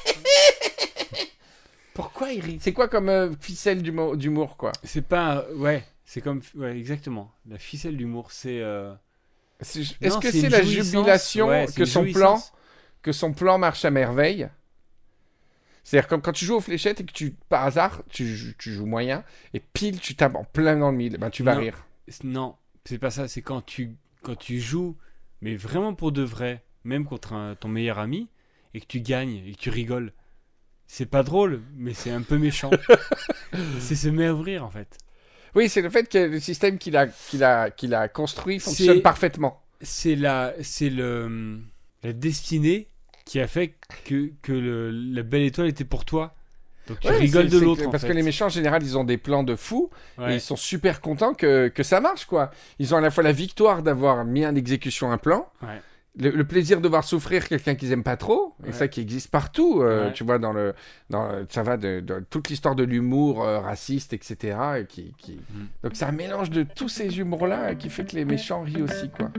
[1.95, 2.59] Pourquoi ils rient?
[2.61, 4.73] C'est quoi comme euh, ficelle d'humour, d'humour, quoi?
[4.83, 5.45] C'est pas.
[5.49, 6.41] un- Ouais, c'est comme.
[6.55, 7.33] Ouais, exactement.
[7.49, 8.61] La ficelle d'humour, c'est.
[8.61, 8.93] euh,
[9.61, 10.87] Est-ce que c'est la jouissance.
[10.93, 12.41] jubilation Ouais, que son plan
[13.03, 14.49] que son plan marche à merveille?
[15.83, 18.73] C'est-à-dire comme quand tu joues aux fléchettes et que tu, par hasard, tu, joues- tu
[18.73, 21.61] joues moyen et pile tu tapes en plein dans le mille, ben tu vas Non.
[21.61, 21.87] rire.
[22.23, 22.57] Non,
[22.87, 23.29] c'est pas ça.
[23.29, 24.97] C'est quand tu, quand tu joues,
[25.43, 28.29] mais vraiment pour de vrai, même contre un- ton meilleur ami,
[28.73, 30.13] et que tu gagnes et que tu rigoles.
[30.87, 32.71] C'est pas drôle, mais c'est un peu méchant.
[33.79, 34.97] c'est se mettre à ouvrir en fait.
[35.55, 39.03] Oui, c'est le fait que le système qu'il a, qu'il a, qu'il a construit fonctionne
[39.03, 39.61] parfaitement.
[39.81, 41.61] C'est la, c'est le,
[42.03, 42.89] la destinée
[43.25, 46.35] qui a fait que, que le- la belle étoile était pour toi.
[46.89, 47.91] Donc tu Ouais, rigoles de l'autre.
[47.91, 48.09] Parce fait.
[48.09, 51.01] que les méchants, en général, ils ont des plans de fous et ils sont super
[51.01, 52.51] contents que, que ça marche, quoi.
[52.79, 55.81] Ils ont à la fois la victoire d'avoir mis en exécution un plan, Ouais.
[56.19, 58.73] Le, le plaisir de voir souffrir quelqu'un qu'ils aiment pas trop, et Ouais.
[58.73, 60.13] ça qui existe partout, euh, Ouais.
[60.13, 60.75] tu vois, dans le,
[61.11, 64.57] dans, ça va de, de toute l'histoire de l'humour euh, raciste, etc.
[64.81, 65.33] et qui, qui...
[65.33, 65.67] Mm.
[65.83, 69.11] Donc c'est un mélange de tous ces humours-là qui fait que les méchants rient aussi,
[69.11, 69.31] quoi.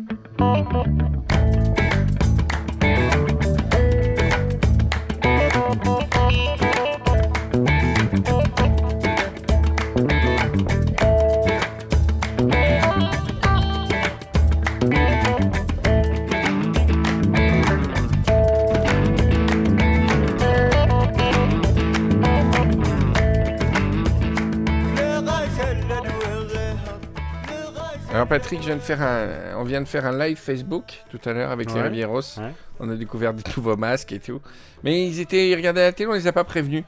[28.25, 31.19] Alors Patrick, je viens de faire un, on vient de faire un live Facebook tout
[31.25, 31.87] à l'heure avec les Ouais.
[31.89, 32.21] Rivieros.
[32.39, 32.53] Ouais.
[32.79, 34.41] On a découvert des nouveaux masques et tout.
[34.83, 36.83] Mais ils étaient, ils regardaient la télé, on les a pas prévenus.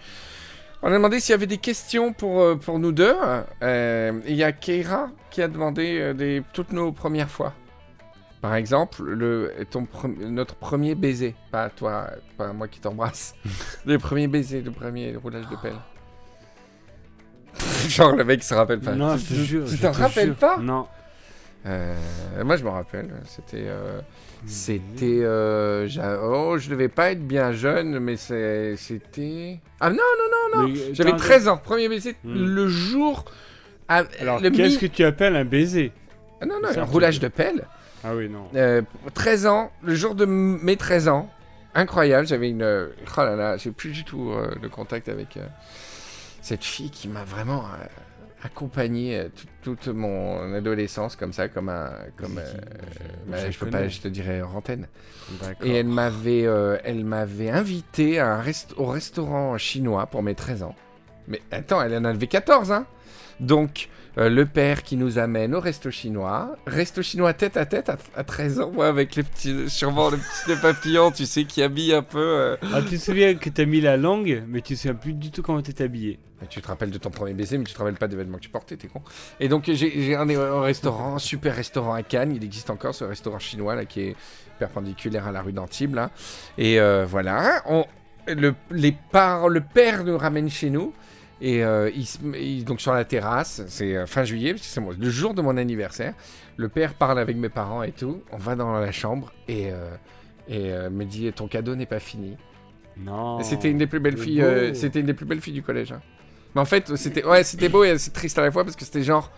[0.82, 3.14] On a demandé s'il y avait des questions pour, euh, pour nous deux.
[3.62, 7.54] Euh, Il y a Keira qui a demandé euh, des, toutes nos premières fois.
[8.42, 11.36] Par exemple, le, ton pre- notre premier baiser.
[11.52, 13.36] Pas toi, pas moi qui t'embrasse.
[13.86, 15.78] le premier baiser, le premier roulage de pelle.
[17.90, 18.94] Genre le mec se rappelle pas.
[18.96, 19.66] Non, je te jure.
[19.70, 20.58] Tu t'en te rappelles pas?
[20.58, 20.88] Non.
[21.68, 21.94] Euh,
[22.44, 23.10] Moi je me rappelle.
[23.26, 23.66] C'était.
[23.66, 24.00] euh,
[24.46, 25.20] c'était.
[25.22, 25.88] euh,
[26.24, 29.60] oh, je devais pas être bien jeune, mais c'était.
[29.80, 30.02] Ah non, non,
[30.56, 31.58] non, non Mais, J'avais attends, 13 ans.
[31.58, 32.34] Premier baiser, Hmm.
[32.56, 33.26] le jour.
[33.90, 35.92] à- Alors, qu'est-ce que tu appelles un baiser?
[36.42, 37.66] Ah non, non, un roulage de- pelle.
[38.04, 38.44] Ah oui, non.
[38.56, 38.82] Euh,
[39.14, 41.30] 13 ans, le jour de mes 13 ans.
[41.74, 42.62] Incroyable, j'avais une.
[42.64, 45.46] euh, Oh là là, j'ai plus du tout euh, de contact avec euh,
[46.42, 47.86] cette fille qui m'a vraiment euh,
[48.44, 51.92] accompagné euh, tout- toute mon adolescence comme ça, comme un.
[52.16, 52.54] Comme, euh,
[53.28, 54.42] bah, je peux pas, je te dirais.
[55.42, 55.68] D'accord.
[55.68, 60.36] Et elle m'avait, euh, elle m'avait invité à un rest- au restaurant chinois pour mes
[60.36, 60.76] 13 ans.
[61.28, 62.86] Mais attends, elle en avait 14, hein
[63.42, 66.56] Donc, euh, le père qui nous amène au resto chinois.
[66.66, 70.18] Resto chinois tête à tête à, à 13 ans, moi, avec les petits, sûrement les
[70.18, 72.20] petits nœuds papillons, tu sais, qui habillent un peu...
[72.20, 72.58] euh.
[72.74, 75.42] Ah, tu te souviens que t'as mis la langue, mais tu sais plus du tout
[75.42, 76.20] comment t'es habillé.
[76.42, 78.38] Mais tu te rappelles de ton premier baiser, mais tu te rappelles pas des vêtements
[78.38, 79.02] que tu portais, t'es con.
[79.40, 82.36] Et donc, j'ai un au restaurant, super restaurant à Cannes.
[82.36, 84.16] Il existe encore ce restaurant chinois, là, qui est
[84.60, 86.12] perpendiculaire à la rue d'Antibes, là.
[86.58, 87.86] Et euh, voilà, on,
[88.28, 90.94] le, les parents, le père nous ramène chez nous.
[91.40, 94.82] Et euh, il se met- il- donc sur la terrasse, c'est euh, fin juillet, c'est
[94.82, 96.14] le jour de mon anniversaire.
[96.56, 98.24] Le père parle avec mes parents et tout.
[98.32, 99.90] On va dans la chambre et, euh,
[100.48, 102.36] et euh, me dit Ton cadeau n'est pas fini.
[102.98, 103.44] Non.
[103.44, 104.44] C'était une des plus belles filles.
[104.74, 105.92] c'était une des plus belles filles du collège.
[105.92, 106.02] hein.
[106.56, 108.84] Mais en fait, c'était ouais, c'était beau et c'est triste à la fois parce que
[108.84, 109.32] c'était genre,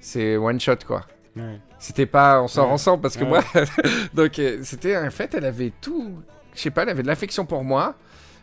[0.00, 1.02] c'est one shot quoi.
[1.36, 1.60] Ouais.
[1.78, 2.72] C'était pas on sort Ouais.
[2.72, 3.28] ensemble parce que Ouais.
[3.28, 3.44] moi,
[4.14, 6.14] donc c'était en fait, elle avait tout.
[6.54, 7.96] Je sais pas, elle avait de l'affection pour moi.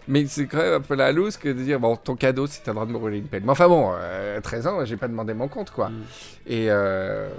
[0.07, 2.65] Mais c'est quand même un peu la loose que de dire, bon, ton cadeau, c'est
[2.67, 3.43] le droit de me rouler une pelle.
[3.43, 5.89] Mais enfin bon, euh, 13 ans, j'ai pas demandé mon compte, quoi.
[5.89, 6.03] Mm.
[6.47, 7.29] Et, euh,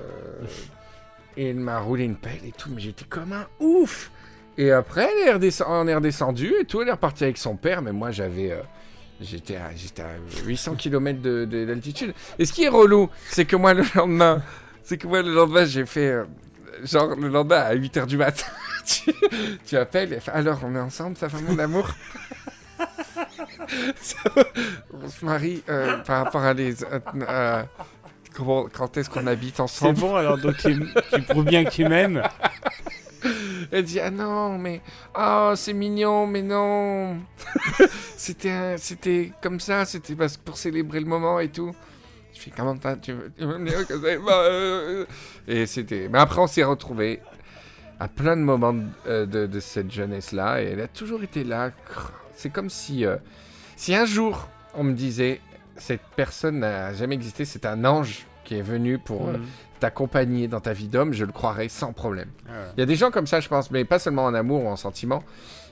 [1.37, 4.11] et elle m'a roulé une pelle et tout, mais j'étais comme un ouf.
[4.57, 7.57] Et après, elle est redescend- on est redescendu et tout, elle est repartie avec son
[7.57, 8.53] père, mais moi j'avais.
[8.53, 8.61] euh,
[9.20, 12.12] J'étais à, à 800 km de, de- d'altitude.
[12.38, 14.42] Et ce qui est relou, c'est que moi le lendemain,
[14.83, 16.09] c'est que moi le lendemain, j'ai fait.
[16.11, 16.24] euh,
[16.83, 18.44] genre le lendemain à 8h du matin,
[18.87, 19.12] tu,
[19.64, 21.88] tu appelles et fait, alors on est ensemble, ça fait mon amour
[25.03, 26.83] On se marie euh, par rapport à les.
[26.85, 26.98] euh,
[27.29, 27.62] euh,
[28.35, 30.79] comment, quand est-ce qu'on habite C'est ensemble bon, alors donc tu,
[31.12, 32.22] tu prouves bien que tu m'aimes.
[33.72, 34.83] Elle dit ah non mais
[35.18, 37.16] oh c'est mignon mais non
[38.16, 41.74] c'était un- c'était comme ça c'était parce pour célébrer le moment et tout
[42.35, 45.07] je fais comment t'as tu veux, tu veux me dire que c'est euh,
[45.48, 47.20] et c'était mais après on s'est retrouvés
[47.98, 51.42] à plein de moments de, de- de cette jeunesse là et elle a toujours été
[51.44, 51.70] là
[52.37, 53.16] c'est comme si euh,
[53.76, 55.40] si un jour on me disait
[55.76, 59.38] cette personne n'a jamais existé c'est un ange qui est venu pour euh,
[59.80, 62.56] t'accompagner dans ta vie d'homme je le croirais sans problème Ah ouais.
[62.76, 64.68] il y a des gens comme ça, je pense, mais pas seulement en amour ou
[64.68, 65.22] en sentiment,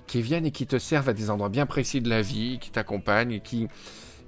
[0.06, 2.70] qui viennent et qui te servent à des endroits bien précis de la vie, qui
[2.70, 3.68] t'accompagnent et qui,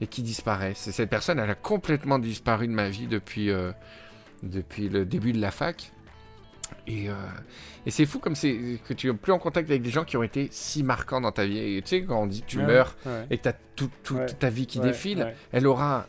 [0.01, 0.87] et qui disparaissent.
[0.87, 3.73] Et cette personne, elle a complètement disparu de ma vie depuis, euh,
[4.43, 5.91] depuis le début de la fac.
[6.87, 7.15] Et, euh,
[7.87, 10.17] et c'est fou comme c'est que tu es plus en contact avec des gens qui
[10.17, 11.59] ont été si marquants dans ta vie.
[11.59, 13.27] Et tu sais, quand on dit que tu Ouais, meurs ouais.
[13.31, 14.27] et que tu as toute Ouais.
[14.27, 16.07] ta vie qui défile, elle aura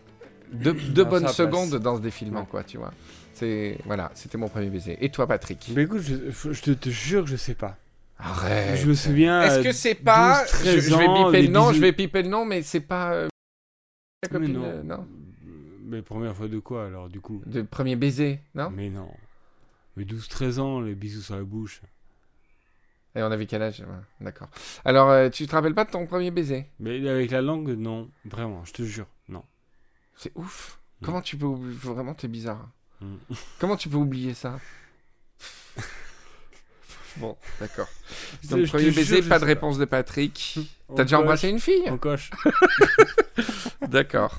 [0.51, 0.73] deux,
[1.05, 2.93] bonnes secondes dans ce défilement, quoi, tu vois.
[3.33, 4.97] C'est voilà, c'était mon premier baiser.
[5.03, 5.71] Et toi, Patrick?
[5.75, 7.77] Mais écoute, je, te, te jure que je sais pas.
[8.17, 8.77] Arrête.
[8.77, 9.41] Je me souviens.
[9.41, 11.73] Est-ce que c'est pas 12, je, je vais 13 ans, piper le nom, bisous.
[11.75, 13.27] je vais piper le nom, mais c'est pas euh,
[14.23, 14.63] Mais copine, non.
[14.63, 15.07] euh, non?
[15.87, 17.41] Mais première fois de quoi alors du coup?
[17.45, 18.69] De premier baiser, non?
[18.73, 19.09] Mais non.
[19.97, 21.81] Mais 12-13 ans, les bisous sur la bouche.
[23.15, 23.85] Et on avait quel âge ouais,
[24.19, 24.49] D'accord.
[24.83, 26.65] Alors, euh, tu te rappelles pas de ton premier baiser?
[26.79, 28.09] Mais avec la langue, non.
[28.25, 29.43] Vraiment, je te jure, non.
[30.15, 30.79] C'est ouf.
[30.99, 31.05] Mm.
[31.05, 32.67] Comment tu peux oublier Vraiment, t'es bizarre.
[32.99, 33.15] Mm.
[33.59, 34.59] Comment tu peux oublier ça?
[37.17, 37.87] Bon, d'accord.
[38.49, 40.59] Donc, premier baiser, pas de réponse de Patrick.
[40.93, 41.85] T'as déjà coche, embrassé une fille?
[41.85, 42.29] On coche.
[43.87, 44.37] D'accord.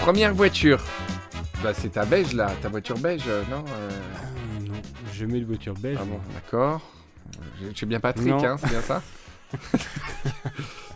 [0.00, 0.80] Première voiture.
[1.62, 4.20] Bah, c'est ta beige là, ta voiture beige, euh, non euh, Ah,
[4.66, 4.74] non,
[5.12, 5.98] jamais de voiture belge.
[6.00, 6.80] Ah bon, d'accord.
[7.62, 8.42] Je- Tu es bien Patrick, Non.
[8.44, 9.02] hein, c'est bien ça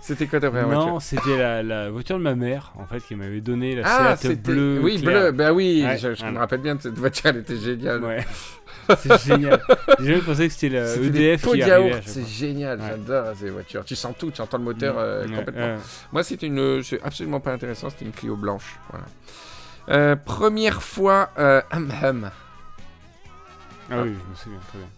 [0.00, 0.86] C'était quoi ta première voiture?
[0.86, 4.16] Non, c'était la, la voiture de ma mère, en fait, qui m'avait donné la Ah,
[4.44, 4.80] bleue.
[4.82, 5.20] Oui, claire.
[5.20, 5.32] bleu.
[5.32, 8.02] Bah oui, Ouais, je, je me rappelle bien de cette voiture, elle était géniale.
[8.04, 8.24] Ouais.
[8.98, 9.60] C'est génial.
[9.98, 12.86] Déjà, je pensais que c'était la EDF qui arrivait c'est génial, Ouais.
[12.90, 13.84] j'adore ces voitures.
[13.84, 15.62] Tu sens tout, tu entends le moteur euh, Ouais, complètement.
[15.74, 15.76] ouais.
[16.12, 18.76] Moi, c'était une, c'est absolument pas intéressant, c'était une Clio blanche.
[18.90, 19.06] Voilà.
[19.90, 22.30] Euh, première fois, euh, hum hum.
[23.90, 24.88] Ah oui, je me souviens, très bien.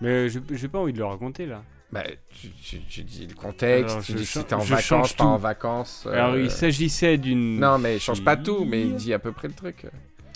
[0.00, 1.62] Mais je j'ai pas envie de le raconter là.
[1.92, 5.24] Bah, tu, tu- tu dis le contexte, Alors, tu dis si t'es en vacances, pas
[5.24, 6.04] en vacances.
[6.06, 7.60] euh, Alors, il s'agissait d'une.
[7.60, 9.86] Non, mais change pas tout, mais dis à peu près le truc.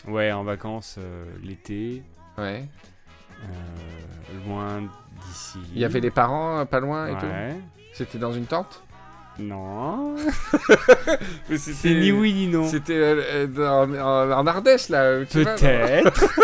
[0.06, 2.02] Ouais, en vacances euh, l'été,
[2.38, 2.64] Ouais.
[3.42, 4.82] Euh, loin
[5.26, 5.58] d'ici.
[5.74, 7.26] Il y avait les parents euh, pas loin et tout.
[7.26, 7.56] Ouais.
[7.92, 8.82] C'était dans une tente
[9.38, 10.16] Non.
[11.56, 12.66] C'est ni oui ni non.
[12.68, 13.92] C'était euh, en,
[14.32, 15.24] en Ardèche, là.
[15.24, 16.24] Peut-être.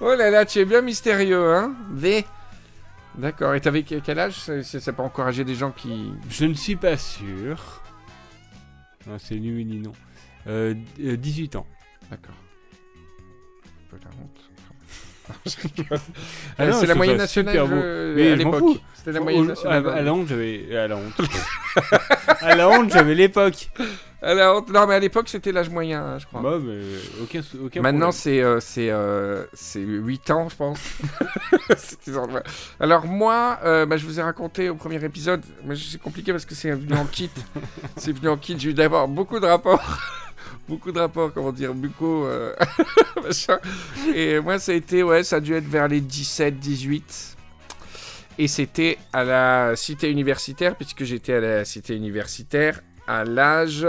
[0.00, 2.24] Oh là là, tu es bien mystérieux, hein V.
[3.16, 3.54] D'accord.
[3.54, 4.50] Et t'avais que- quel âge?
[4.62, 6.12] C'est pas encourager des gens qui...
[6.28, 7.80] je ne suis pas sûr.
[9.06, 9.92] Non, c'est ni oui ni non.
[10.48, 11.66] Euh, d- euh, 18 ans.
[12.10, 12.34] D'accord.
[13.64, 14.43] Un peu la honte.
[16.58, 18.80] Ah Euh, non, c'est la moyenne nationale euh, Mais à l'époque.
[18.94, 19.88] C'était la moyenne à, nationale.
[19.88, 20.76] à la honte, j'avais.
[20.76, 21.20] À la honte.
[22.40, 23.70] à la honte, j'avais l'époque.
[24.22, 24.70] À la honte.
[24.70, 26.40] Non, mais à l'époque, c'était l'âge moyen, hein, je crois.
[26.40, 26.80] Bah, mais
[27.22, 30.80] aucun, Maintenant, c'est euh, c'est euh, c'est 8 ans, je pense.
[32.80, 36.46] Alors, moi, euh, bah, je vous ai raconté au premier épisode, mais c'est compliqué parce
[36.46, 37.30] que c'est venu en kit.
[37.96, 38.58] c'est venu en kit.
[38.58, 39.98] J'ai eu d'abord beaucoup de rapports.
[40.68, 42.26] Beaucoup de rapports, comment dire, bucco.
[42.26, 42.54] euh,
[43.22, 43.58] machin.
[44.14, 47.36] Et moi, ça a été, ouais, ça a dû être vers les 17, 18.
[48.38, 53.86] Et c'était à la cité universitaire, puisque j'étais à la cité universitaire à l'âge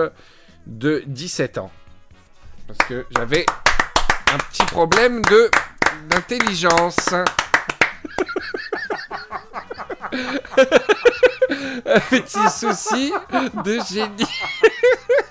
[0.68, 1.72] de 17 ans.
[2.68, 3.46] Parce que j'avais
[4.34, 5.50] un petit problème de
[6.10, 7.14] d'intelligence.
[11.86, 13.14] un petit souci
[13.64, 14.26] de génie.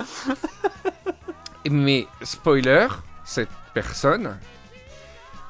[1.70, 2.88] Mais spoiler,
[3.24, 4.36] cette personne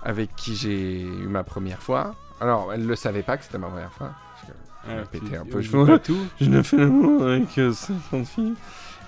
[0.02, 3.58] avec qui j'ai eu ma première fois, alors elle ne le savait pas que c'était
[3.58, 4.12] ma première fois.
[4.34, 4.58] parce que-
[4.88, 6.26] Ouais, pété un peu, je pas tout.
[6.40, 8.54] Je ne fais l'amour avec euh, 50 filles.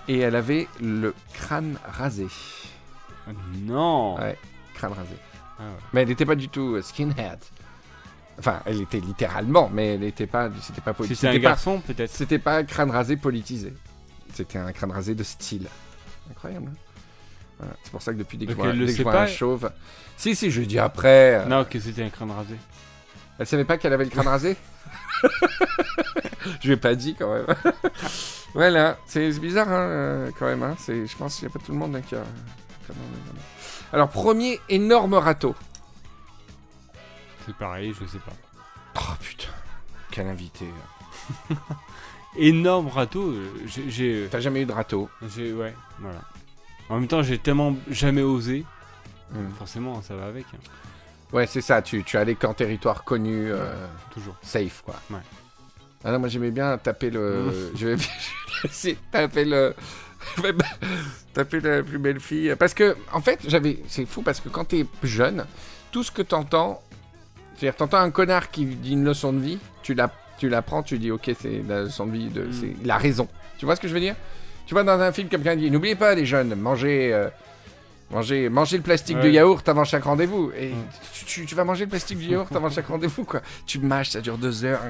[0.07, 2.27] Et elle avait le crâne rasé.
[3.27, 3.31] Ah,
[3.63, 4.17] Non.
[4.19, 4.37] Ouais,
[4.75, 5.15] crâne rasé.
[5.59, 5.69] Ah ouais.
[5.93, 7.39] Mais elle n'était pas du tout euh, skinhead.
[8.39, 11.17] Enfin, elle était littéralement, mais elle n'était pas, c'était pas Si politique.
[11.19, 12.11] c'est un C'était pas, garçon, peut-être.
[12.11, 13.73] c'était pas un crâne rasé politisé.
[14.35, 15.67] C'était un crâne rasé de style.
[16.31, 16.69] Incroyable.
[16.71, 16.77] hein
[17.59, 17.75] Voilà.
[17.83, 18.97] C'est pour ça que depuis dès que je Donc vois, elle le dès que je
[18.99, 19.71] sait vois pas un chauve.
[20.17, 21.35] Si, si, je dis après.
[21.37, 22.57] euh, Non, que c'était un crâne rasé.
[23.39, 24.57] Elle savait pas qu'elle avait le crâne rasé?
[26.61, 27.47] Je lui ai pas dit quand même.
[28.55, 30.63] voilà, c'est bizarre hein, euh, quand même.
[30.63, 30.77] Hein.
[30.87, 32.23] Je pense qu'il n'y a pas tout le monde hein, qui a.
[32.87, 35.55] qui a- Alors, premier énorme râteau.
[37.47, 38.33] C'est pareil, je sais pas.
[38.97, 39.49] Oh putain,
[40.11, 40.67] quel invité.
[42.37, 43.31] Énorme râteau.
[43.31, 43.91] euh, J'ai.
[43.91, 45.09] j'ai- T'as jamais eu de râteau.
[45.23, 46.21] Ouais, voilà.
[46.89, 48.65] En même temps, j'ai tellement jamais osé.
[49.31, 49.51] Hmm.
[49.59, 50.45] Forcément, ça va avec.
[50.55, 50.59] hein.
[51.33, 54.37] Ouais, c'est ça, tu, tu allais qu'en territoire connu, euh, Toujours.
[54.43, 54.95] safe quoi.
[55.11, 55.21] Ouais.
[56.05, 57.73] Ah non, moi j'aimais bien taper le.
[57.75, 58.07] Je vais bien
[58.65, 59.75] essayer de taper le.
[61.35, 62.55] taper la plus belle fille.
[62.59, 63.79] Parce que, en fait, j'avais.
[63.89, 65.47] C'est fou parce que quand t'es jeune,
[65.91, 66.83] tout ce que t'entends.
[67.57, 70.11] C'est-à-dire, t'entends un connard qui dit une leçon de vie, tu la,
[70.43, 72.53] tu la prends, tu dis, ok, c'est la de Mm.
[72.53, 73.29] c'est, il a raison.
[73.59, 74.17] Tu vois ce que je veux dire?
[74.67, 77.13] Tu vois, dans un film, quelqu'un dit, n'oubliez pas, les jeunes, mangez.
[77.15, 77.29] euh,
[78.11, 80.53] Mangez, mangez le plastique de yaourt avant chaque rendez-vous.
[80.59, 80.85] Et Mm.
[81.15, 83.41] tu, tu- tu vas manger le plastique du yaourt avant chaque rendez-vous, quoi.
[83.67, 84.81] Tu mâches, ça dure deux heures.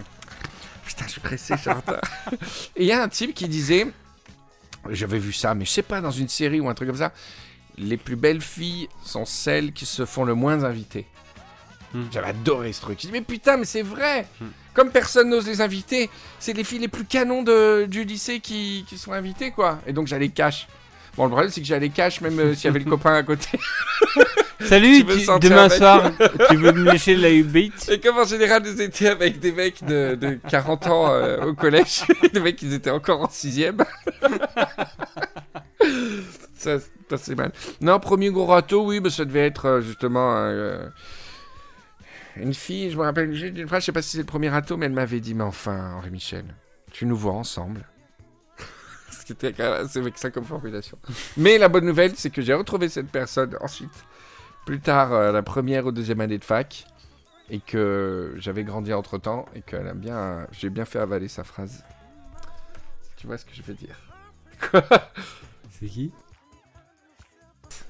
[0.86, 1.70] Putain, je suis pressé, je.
[2.76, 3.86] Et il y a un type qui disait,
[4.90, 7.12] j'avais vu ça, mais je sais pas, dans une série ou un truc comme ça,
[7.78, 11.06] les plus belles filles sont celles qui se font le moins inviter.
[11.94, 12.04] Hmm.
[12.10, 12.98] J'avais adoré ce truc.
[13.02, 14.26] Je dis, mais putain, mais c'est vrai.
[14.74, 16.08] Comme personne n'ose les inviter,
[16.38, 19.80] c'est les filles les plus canons de, du lycée qui, qui sont invitées, quoi.
[19.86, 20.66] Et donc j'allais cash.
[21.16, 23.22] Bon, le problème, c'est que j'allais cash même euh, s'il y avait le copain à
[23.22, 23.58] côté.
[24.64, 26.12] Salut, Tu demain soir,
[26.48, 29.84] tu veux me lécher la bite Et comme en général, nous étions avec des mecs
[29.84, 33.78] de, de 40 ans euh, au collège, des mecs qui étaient encore en sixième.
[36.56, 37.52] ça, ça, c'est mal.
[37.80, 40.86] Non, premier gros râteau, oui, mais ça devait être euh, justement euh,
[42.36, 42.90] une fille.
[42.90, 45.20] Je me rappelle une phrase, je sais pas si c'est le premier mais elle m'avait
[45.20, 46.44] dit Mais enfin, Henri Michel,
[46.90, 47.86] tu nous vois ensemble.
[49.10, 50.98] Ce qui était quand même assez vexant comme formulation.
[51.36, 54.04] Mais la bonne nouvelle, c'est que j'ai retrouvé cette personne ensuite,
[54.66, 56.86] plus tard, euh, la première ou deuxième année de fac
[57.50, 61.44] et que j'avais grandi entre temps et qu'elle a bien, j'ai bien fait avaler sa
[61.44, 61.84] phrase.
[63.16, 63.96] Tu vois ce que je veux dire?
[65.70, 66.12] C'est qui?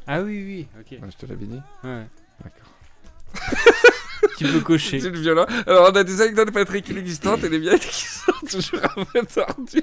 [0.07, 0.99] Ah oui, oui, ok.
[1.01, 1.61] Ouais, Je te l'avais dit.
[1.85, 2.07] Ouais.
[2.43, 2.73] D'accord.
[4.39, 5.01] Tu peux cocher.
[5.01, 5.47] C'est le violent.
[5.67, 9.23] Alors on a des anecdotes Patrick inexistantes et des miennes qui sont toujours un peu
[9.27, 9.83] tordues.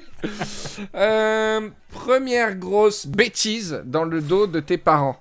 [0.94, 5.20] Euh, première grosse bêtise dans le dos de tes parents.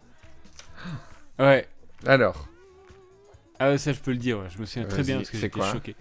[1.38, 1.68] Ouais.
[2.06, 2.48] Alors.
[3.60, 4.48] Ah ça je peux le dire, ouais.
[4.54, 5.96] je me souviens très bien parce que j'étais choqué.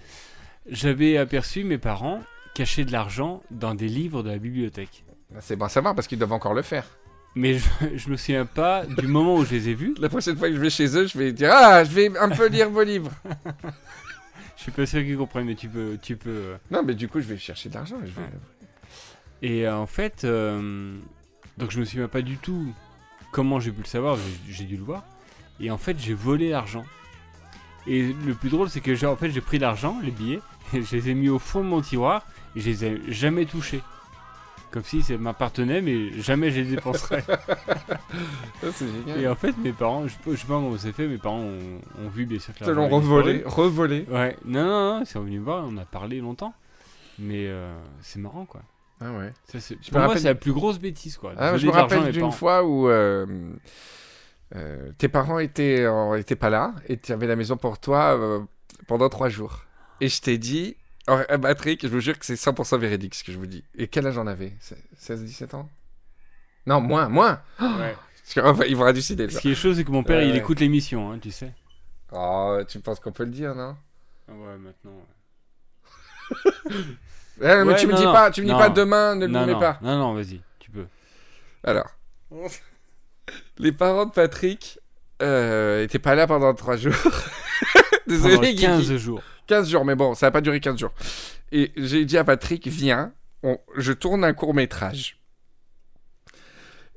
[0.71, 2.23] J'avais aperçu mes parents
[2.55, 5.05] cacher de l'argent dans des livres de la bibliothèque.
[5.41, 6.85] C'est bon à savoir parce qu'ils doivent encore le faire.
[7.39, 9.95] Mais je, je me souviens pas du moment où je les ai vus.
[10.01, 12.31] La prochaine fois que je vais chez eux, je vais dire Ah, je vais un
[12.31, 13.13] peu lire vos livres.
[14.57, 16.31] Je suis pas sûr qu'ils comprennent, mais tu peux, tu peux.
[16.31, 16.57] euh.
[16.73, 17.95] Non, mais du coup, je vais chercher de l'argent.
[18.03, 18.23] et Je vais...
[18.23, 18.29] Ouais.
[19.41, 20.97] Et euh, en fait, euh,
[21.59, 22.75] donc je me souviens pas du tout
[23.31, 24.17] comment j'ai pu le savoir.
[24.17, 25.05] J'ai, j'ai dû le voir.
[25.61, 26.85] Et en fait, j'ai volé l'argent.
[27.87, 30.41] Et le plus drôle, c'est que j'ai, en fait, j'ai pris l'argent, les billets,
[30.75, 33.47] et je les ai mis au fond de mon tiroir et je les ai jamais
[33.47, 33.81] touchés.
[34.71, 37.25] Comme si ça m'appartenait, mais jamais je les dépenserais.
[38.73, 39.21] C'est génial.
[39.21, 41.81] et en fait, mes parents, je, je sais pas comment c'est fait, mes parents ont,
[42.05, 44.07] ont vu bien sûr que l'argent l'ont revolé, revolé.
[44.11, 46.53] Ouais, non, non, non, ils venus me voir, on a parlé longtemps.
[47.19, 48.61] Mais euh, c'est marrant, quoi.
[49.01, 49.33] Ah ouais.
[49.51, 51.33] Ça, c'est, Je pour me moi, rappelle- c'est la plus grosse bêtise, quoi.
[51.37, 53.27] Ah, je me rappelle d'une fois où euh,
[54.57, 58.17] euh, tes parents étaient, en- étaient pas là et tu avais la maison pour toi
[58.19, 58.41] euh,
[58.87, 59.65] pendant trois jours.
[60.01, 60.77] Et je t'ai dit,
[61.41, 63.65] Patrick, je vous jure que c'est 100% véridique ce que je vous dis.
[63.77, 64.53] Et quel âge j'en avais
[65.01, 65.69] 16-17 ans?
[66.67, 67.97] Non, moins, moins Ouais.
[68.23, 68.87] Parce que, enfin, ils vont.
[68.95, 70.39] Ce qui est chaud, c'est que mon père, Ouais, il ouais.
[70.39, 71.53] écoute l'émission, hein, tu sais.
[72.13, 73.75] Oh, tu penses qu'on peut le dire, non?
[74.29, 74.93] Ah ouais, maintenant.
[77.41, 78.13] Eh, mais Ouais, tu me dis non.
[78.13, 78.59] pas, tu me dis Non.
[78.59, 79.79] pas demain, ne le mets pas.
[79.81, 80.87] non, non, vas-y, tu peux.
[81.63, 81.87] Alors,
[83.59, 84.81] les parents de Patrick
[85.23, 86.93] euh, étaient pas là pendant trois jours.
[88.09, 88.63] Pendant Désolé, Guigui.
[88.63, 89.23] 15 jours.
[89.47, 90.93] 15 jours, mais bon, ça n'a pas duré 15 jours.
[91.53, 95.19] Et j'ai dit à Patrick, viens, on- je tourne un court métrage.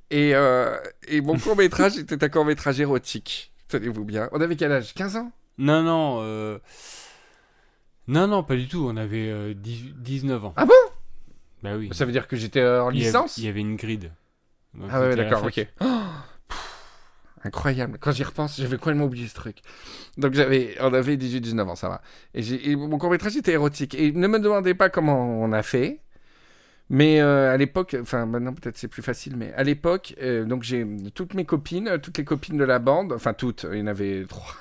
[0.10, 3.52] Et, euh, et mon court métrage était un court métrage érotique.
[3.70, 4.28] Tenez-vous bien.
[4.34, 4.94] On avait quel âge?
[4.94, 5.32] 15 ans?
[5.58, 6.20] Non, non.
[6.24, 6.60] euh,
[8.08, 8.86] Non, non, pas du tout.
[8.90, 10.54] On avait euh, 18 19 ans.
[10.58, 10.74] Ah bon?
[11.64, 11.90] Bah oui.
[11.94, 13.38] Ça veut dire que j'étais en licence?
[13.38, 14.12] Il y avait une grille.
[14.74, 15.66] Donc, Ah ouais, d'accord, ok.
[17.44, 17.98] Incroyable.
[18.00, 19.58] Quand j'y repense, j'avais complètement oublié ce truc.
[20.18, 22.02] Donc j'avais, on avait 18-19 ans, ça va.
[22.36, 23.96] Et mon court-métrage était érotique.
[23.96, 26.02] Et ne me demandez pas comment on a fait.
[26.94, 30.64] Mais euh, à l'époque, enfin maintenant peut-être c'est plus facile, mais à l'époque, euh, donc
[30.64, 33.82] j'ai toutes mes copines, euh, toutes les copines de la bande, enfin toutes, il y
[33.82, 34.58] en avait trois.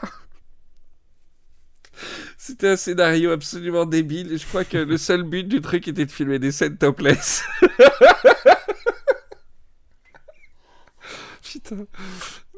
[2.39, 6.07] C'était un scénario absolument débile et je crois que le seul but du truc était
[6.07, 7.43] de filmer des scènes topless.
[11.51, 11.87] Putain.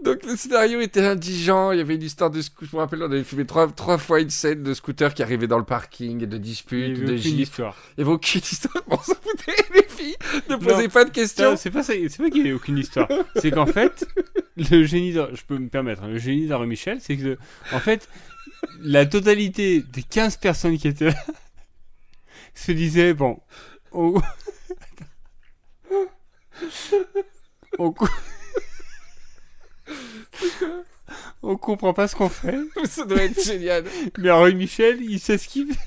[0.03, 3.03] Donc le scénario était indigent, il y avait une histoire de scooter, je me rappelle,
[3.05, 6.23] on avait filmé trois, trois fois une scène de scooter qui arrivait dans le parking,
[6.25, 7.77] et de disputes, avait de histoire.
[7.97, 10.17] Il y avait aucune histoire, on s'en foutait, les filles
[10.51, 11.57] ne posaient pas de questions.
[11.57, 13.09] C'est pas c'est pas qu'il y ait aucune histoire.
[13.37, 14.05] c'est qu'en fait,
[14.57, 17.39] le génie, d'Henri- je peux me permettre, hein, le génie d'Henri Michel, c'est que,
[17.73, 18.09] en fait,
[18.81, 21.25] la totalité des 15 personnes qui étaient là
[22.55, 23.39] se disaient, bon,
[23.93, 24.21] on,
[27.79, 27.95] on,
[31.43, 33.85] on comprend pas ce qu'on fait, Ça doit être génial.
[34.19, 35.79] mais Henri Michel, il sait ce qu'il fait.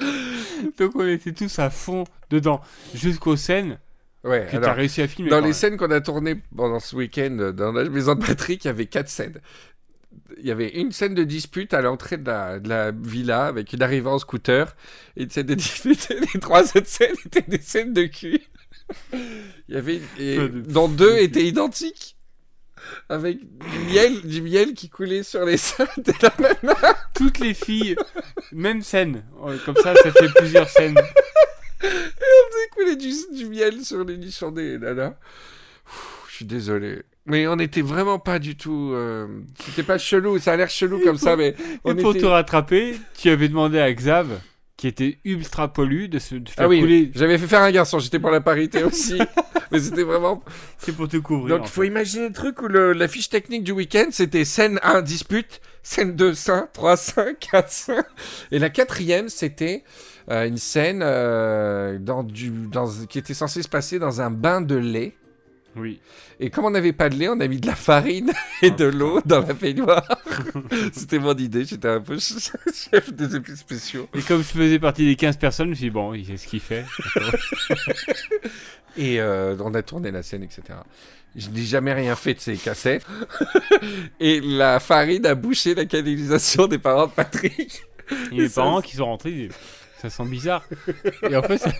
[0.78, 2.60] Donc on était tous à fond dedans,
[2.94, 3.78] jusqu'aux scènes
[4.22, 5.30] Ouais, que alors, réussi à filmer.
[5.30, 8.64] dans les scènes qu'on a tournées pendant ce week-end euh, dans la maison de Patrick,
[8.64, 9.40] il y avait quatre scènes.
[10.38, 13.72] Il y avait une scène de dispute à l'entrée de la, de la villa avec
[13.72, 14.76] une arrivée en scooter
[15.16, 16.08] et une scène de dispute.
[16.34, 18.40] Les trois autres scènes étaient des scènes de cul.
[19.12, 22.16] Il y avait et dont deux étaient identiques
[23.08, 26.96] avec du miel, du miel qui coulait sur les seins de la nana.
[27.14, 27.96] toutes les filles,
[28.52, 29.24] même scène.
[29.64, 30.98] Comme ça, ça fait plusieurs scènes.
[31.82, 35.14] On faisait couler du, du miel sur les nichons des nanas.
[36.28, 37.02] Je suis désolé.
[37.26, 38.90] Mais on n'était vraiment pas du tout.
[38.94, 39.26] euh,
[39.64, 42.96] C'était pas chelou, ça a l'air chelou comme ça, mais on Et pour te rattraper,
[43.18, 44.40] tu avais demandé à Xav,
[44.80, 47.10] qui était ultra pollu, de se de faire Ah oui, couler.
[47.14, 49.18] j'avais fait faire un garçon, j'étais pour la parité aussi.
[49.70, 50.42] mais c'était vraiment.
[50.78, 51.58] C'est pour te couvrir.
[51.58, 51.88] Donc il faut fait.
[51.88, 56.16] imaginer le truc où le- la fiche technique du week-end c'était scène 1 dispute, scène
[56.16, 58.04] 2 sein, 3 sein, 4 sein.
[58.52, 59.84] Et la quatrième c'était
[60.30, 64.62] euh, une scène euh, dans du, dans, qui était censée se passer dans un bain
[64.62, 65.12] de lait.
[65.76, 66.00] Oui.
[66.40, 68.86] Et comme on n'avait pas de lait, on a mis de la farine et de
[68.86, 70.04] l'eau dans la baignoire.
[70.92, 74.08] C'était mon idée, j'étais un peu chef des effets spéciaux.
[74.14, 76.36] Et comme je faisais partie des 15 personnes, je me suis dit, bon, il sait
[76.36, 76.84] ce qu'il fait.
[78.96, 80.62] Et euh, on a tourné la scène, etc.
[81.36, 83.06] Je n'ai jamais rien fait de ces cassettes.
[84.20, 87.84] et la farine a bouché la canalisation des parents de Patrick.
[88.32, 89.48] Et ça- parents qui sont rentrés,
[90.02, 90.64] ça sent bizarre.
[91.30, 91.70] Et en fait, ça...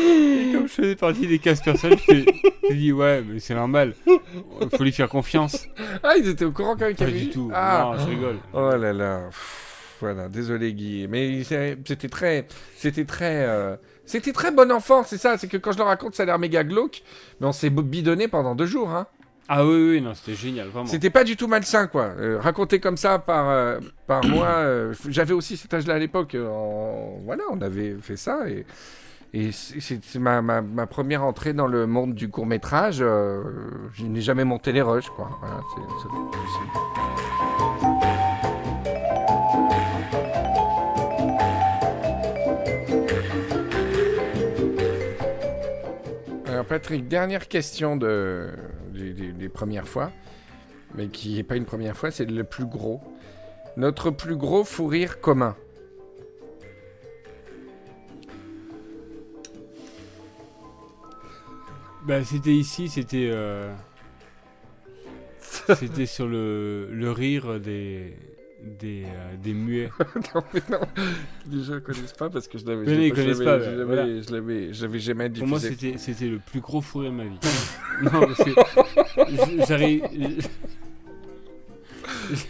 [0.00, 3.94] Et comme je faisais partie des 15 personnes, je me dit, ouais, mais c'est normal.
[4.06, 5.66] Il faut lui faire confiance.
[6.02, 7.50] Ah, ils étaient au courant quand même qu'il Pas y avait du tout.
[7.54, 7.92] Ah.
[7.96, 8.36] Non, je rigole.
[8.52, 9.20] Oh là là.
[9.28, 11.06] Pff, Voilà, désolé Guy.
[11.08, 12.46] Mais c'était très...
[12.76, 13.44] C'était très...
[13.46, 15.36] euh, C'était très bon enfant, c'est ça.
[15.38, 17.02] C'est que quand je le raconte, ça a l'air méga glauque.
[17.40, 19.06] Mais on s'est bidonné pendant deux jours, hein.
[19.52, 20.86] Ah oui, oui, non, c'était génial, vraiment.
[20.86, 22.12] C'était pas du tout malsain, quoi.
[22.20, 26.36] Euh, raconté comme ça par, euh, par moi, euh, j'avais aussi cet âge-là à l'époque.
[26.36, 28.64] euh, en- Voilà, on avait fait ça et,
[29.32, 32.98] et c'est ma, première entrée dans le monde du court métrage.
[32.98, 35.30] je n'ai jamais monté les rushs, quoi.
[35.40, 37.60] Voilà, c'est- c'est-
[46.46, 48.48] Alors Patrick, dernière question de,
[48.92, 50.10] des premières fois,
[50.94, 53.00] mais qui n'est pas une première fois, c'est le plus gros.
[53.76, 55.54] Notre plus gros fou rire commun.
[62.06, 63.28] Bah, c'était ici, c'était.
[63.32, 63.72] euh,
[65.76, 68.16] c'était sur le, le rire des.
[68.62, 69.90] des, euh, des muets.
[70.34, 70.80] non, mais non,
[71.50, 73.58] les gens ne connaissent pas parce que je l'avais Mais non, ils je connaissent l'avais-
[73.58, 74.72] pas, je l'avais- voilà.
[74.72, 77.38] je l'avais jamais Pour moi, c'était, c'était le plus gros fou rire de ma vie.
[78.02, 79.66] non, c'est.
[79.68, 80.02] J'arrive.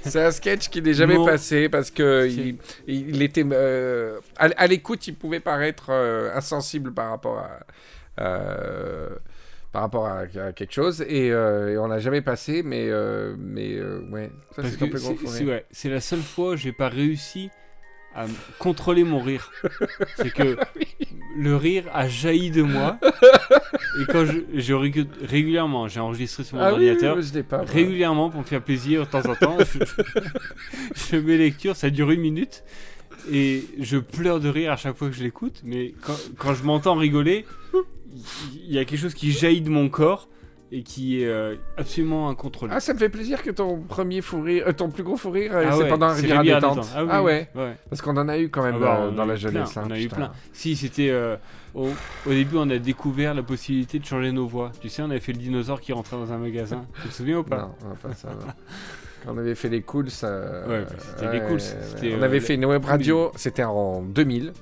[0.04, 1.24] C'est un sketch qui n'est jamais Non.
[1.24, 6.92] passé parce que il, il était euh, à, à l'écoute, il pouvait paraître euh, insensible
[6.92, 7.60] par rapport à
[8.22, 9.08] euh,
[9.72, 13.34] par rapport à, à quelque chose et, euh, et on l'a jamais passé, mais euh,
[13.38, 14.78] mais euh, ouais, ça c'est
[15.26, 17.50] c'est, ouais, la seule fois où j'ai pas réussi
[18.14, 18.24] à
[18.58, 19.52] contrôler mon rire.
[20.16, 20.56] C'est que
[21.36, 22.98] le rire a jailli de moi.
[24.00, 27.16] Et quand je, je rég- régulièrement, j'ai enregistré sur mon Ah ordinateur.
[27.16, 27.62] oui, pas.
[27.62, 29.56] régulièrement pour me faire plaisir de temps en temps.
[29.60, 29.84] je,
[31.12, 32.64] je mets lecture, ça dure une minute
[33.30, 36.62] et je pleure de rire à chaque fois que je l'écoute, mais quand, quand je
[36.64, 37.44] m'entends rigoler,
[38.54, 40.28] il y, a quelque chose qui jaillit de mon corps
[40.72, 42.76] et qui est euh, absolument incontrôlable.
[42.76, 45.30] Ah, ça me fait plaisir que ton premier fou rire, euh, ton plus gros fou
[45.30, 46.76] rire, euh, Ah c'est ouais, pendant un Riviera Riviera détente.
[46.76, 46.92] Détente.
[46.96, 47.08] Ah, oui.
[47.12, 47.76] Ah ouais, Ouais.
[47.88, 49.76] parce qu'on en a eu quand même Ah bah, euh, dans la eu plein, jeunesse.
[49.76, 50.30] hein, on a eu plein.
[50.52, 51.12] Si, c'était
[51.74, 51.88] au,
[52.26, 54.70] au début, on a découvert la possibilité de changer nos voix.
[54.80, 56.86] Tu sais, on avait fait le dinosaure qui rentrait dans un magasin.
[57.02, 57.72] Tu te souviens ou pas?
[57.82, 58.28] Non, pas ça.
[59.24, 60.28] Quand on avait fait les cools, ça...
[60.68, 63.64] Ouais, bah, c'était les Cools, c'était, On euh, avait la- fait une web radio, c'était
[63.64, 64.52] en 2000.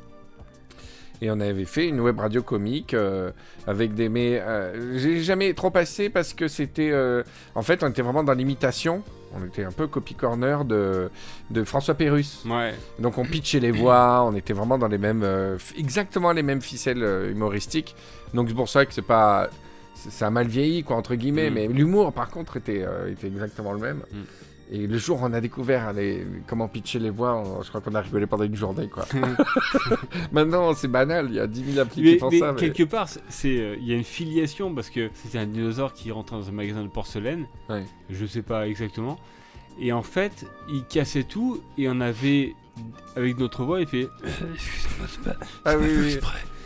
[1.20, 3.32] Et on avait fait une web radio comique euh,
[3.66, 4.09] avec des.
[4.09, 6.90] Mais euh, j'ai jamais trop passé parce que c'était.
[6.92, 7.24] euh,
[7.56, 9.02] En fait, on était vraiment dans l'imitation.
[9.34, 11.11] On était un peu copy corner de,
[11.50, 12.44] de François Pérus.
[12.48, 12.72] Ouais.
[13.00, 15.22] Donc on pitchait les voix, on était vraiment dans les mêmes.
[15.24, 17.96] euh, exactement les mêmes ficelles euh, humoristiques.
[18.32, 19.50] Donc c'est pour ça que c'est pas.
[19.96, 21.50] Ça a mal vieilli, quoi, entre guillemets.
[21.50, 21.54] Mm.
[21.54, 24.02] Mais l'humour, par contre, était, euh, était exactement le même.
[24.12, 24.16] Mm.
[24.70, 27.80] Et le jour où on a découvert les- comment pitcher les voix, on- je crois
[27.80, 29.06] qu'on a rigolé pendant une journée, quoi.
[30.32, 32.52] Maintenant, c'est banal, il y a 10 000 applis qui Mais, font mais ça.
[32.52, 35.92] mais- quelque part, c'est- euh, il y a une filiation parce que c'était un dinosaure
[35.94, 37.46] qui rentrait dans un magasin de porcelaine.
[37.68, 37.84] Ouais.
[38.10, 39.18] Je sais pas exactement.
[39.80, 42.54] Et en fait, il cassait tout et on avait
[43.16, 44.08] avec notre voix, il fait.
[44.54, 45.36] Excuse-moi, c'est pas.
[45.64, 46.16] Ah oui, oui.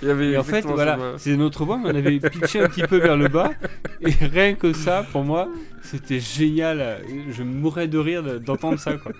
[0.03, 2.69] Il y avait Et en fait, voilà, c'est notre voix, mais on avait pitché un
[2.69, 3.53] petit peu vers le bas.
[4.01, 5.49] Et rien que ça, pour moi,
[5.83, 6.99] c'était génial.
[7.31, 9.13] Je mourrais de rire de- d'entendre ça, quoi.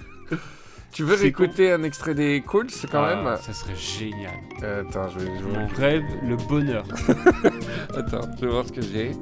[0.93, 4.33] Tu veux c'est réécouter un extrait des Cools, quand Ah, même Ça serait génial.
[4.63, 6.85] Euh, Attends, je vais, vais- Mon rêve, le bonheur.
[7.97, 9.13] Attends, je vais voir ce que j'ai.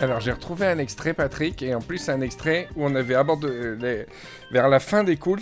[0.00, 3.48] Alors j'ai retrouvé un extrait Patrick et en plus un extrait où on avait abordé
[3.48, 4.06] euh, les-
[4.52, 5.40] vers la fin des cools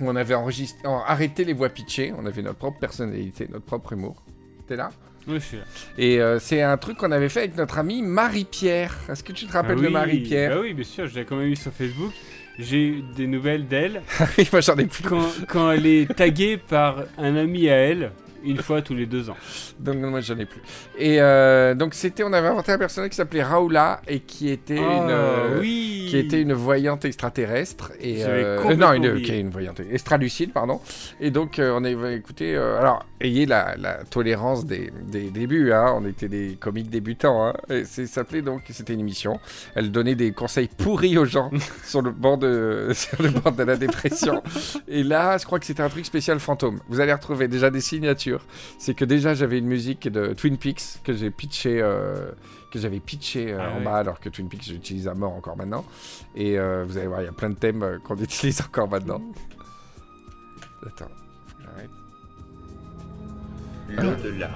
[0.00, 3.64] où on avait enregistré, en- arrêté les voix pitchées, on avait notre propre personnalité, notre
[3.64, 4.22] propre humour.
[4.66, 4.90] T'es là?
[5.28, 5.64] Oui, je suis là.
[5.98, 8.96] Et euh, c'est un truc qu'on avait fait avec notre amie Marie-Pierre.
[9.08, 10.50] Est-ce que tu te rappelles Ah de oui, Marie-Pierre?
[10.54, 12.12] Bah oui, bien sûr, je l'ai quand même eu sur Facebook.
[12.58, 14.02] J'ai eu des nouvelles d'elle
[14.38, 15.04] Oui, moi j'en ai plus.
[15.04, 18.10] quand, quand elle est taguée par un ami à elle
[18.44, 19.36] une fois tous les deux ans.
[19.78, 20.60] Donc moi j'en ai plus.
[20.98, 24.76] Et euh, donc c'était, on avait inventé un personnage qui s'appelait Raoula et qui était
[24.76, 29.24] une, euh, Ah oui qui était une voyante extraterrestre et euh, non une, oublié.
[29.24, 30.80] qui est une voyante extralucide pardon.
[31.20, 35.72] Et donc euh, on avait écouté, euh, alors ayez la, la tolérance des, des débuts,
[35.72, 37.46] hein, on était des comiques débutants.
[37.46, 39.38] Hein, et c'est ça s'appelait donc c'était une émission.
[39.74, 41.50] Elle donnait des conseils pourris aux gens
[41.84, 44.42] sur le bord de sur le bord de la dépression.
[44.88, 46.80] Et là, je crois que c'était un truc spécial fantôme.
[46.88, 48.44] Vous allez retrouver déjà des signatures.
[48.78, 51.82] C'est que déjà j'avais une musique de Twin Peaks que j'ai pitché,
[52.70, 53.84] que j'avais pitché euh, Ah en ouais.
[53.84, 55.84] bas, alors que Twin Peaks j'utilise à mort encore maintenant.
[56.36, 58.88] Et euh, vous allez voir, il y a plein de thèmes euh, qu'on utilise encore
[58.90, 59.20] maintenant.
[60.86, 61.06] Attends,
[61.46, 61.90] faut que j'arrête.
[64.22, 64.50] L'au-delà.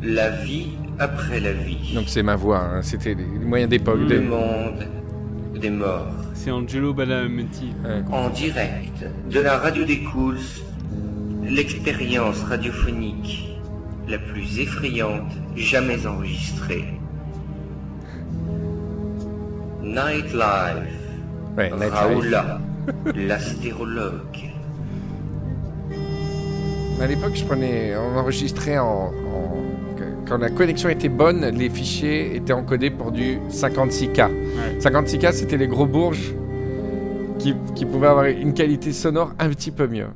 [0.00, 1.92] La vie après la vie.
[1.94, 3.98] Donc c'est ma voix, hein, c'était les moyens d'époque.
[3.98, 4.86] le des- monde
[5.60, 6.06] des morts.
[6.34, 7.72] C'est Angelo Badalamenti.
[7.84, 8.02] Ouais.
[8.12, 10.38] En direct de la radio des Cools,
[11.42, 13.48] l'expérience radiophonique
[14.08, 16.84] la plus effrayante jamais enregistrée.
[19.82, 20.94] Nightlife.
[21.56, 21.92] Ouais, Nightlife.
[21.92, 22.60] Raoula,
[23.14, 24.22] l'astérologue.
[27.00, 29.12] À l'époque, je prenais, on enregistrait en, en-
[30.26, 34.26] quand la connexion était bonne, les fichiers étaient encodés pour du 56K.
[34.28, 34.78] Ouais.
[34.80, 36.34] 56K, c'était les gros bourges
[37.38, 40.08] qui, qui pouvaient avoir une qualité sonore un petit peu mieux.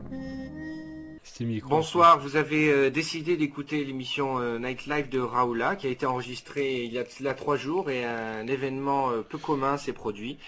[1.64, 6.84] Bonsoir, vous avez euh, décidé d'écouter l'émission euh, Nightlife de Raoula qui a été enregistrée
[6.84, 10.38] il y a trois jours et un événement euh, peu commun s'est produit.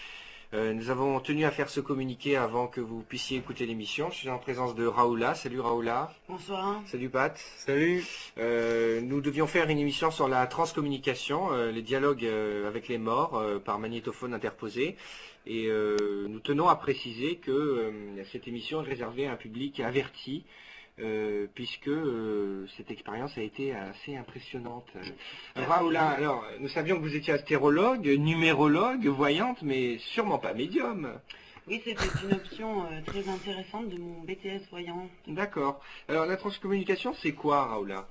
[0.53, 4.11] Euh, nous avons tenu à faire ce communiqué avant que vous puissiez écouter l'émission.
[4.11, 5.34] Je suis en présence de Raoula.
[5.34, 6.12] Salut Raoula.
[6.28, 6.80] Bonsoir.
[6.86, 7.36] Salut Pat.
[7.57, 8.05] Salut
[8.38, 12.99] Euh, nous devions faire une émission sur la transcommunication, euh, les dialogues euh, avec les
[12.99, 14.97] morts euh, par magnétophone interposé.
[15.47, 17.90] Et euh, nous tenons à préciser que euh,
[18.30, 20.45] cette émission est réservée à un public averti,
[21.01, 24.86] euh, puisque euh, cette expérience a été assez impressionnante.
[24.97, 31.18] Euh, Raoula, alors, nous savions que vous étiez astérologue, numérologue, voyante, mais sûrement pas médium.
[31.66, 35.09] Oui, c'était une option euh, très intéressante de mon BTS voyant.
[35.26, 35.80] D'accord.
[36.09, 38.07] Alors, la transcommunication, c'est quoi, Raoula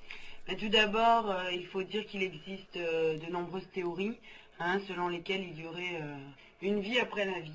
[0.49, 4.17] Mais tout d'abord, il faut dire qu'il existe de nombreuses théories
[4.59, 6.01] hein, selon lesquelles il y aurait
[6.61, 7.51] une vie après la vie.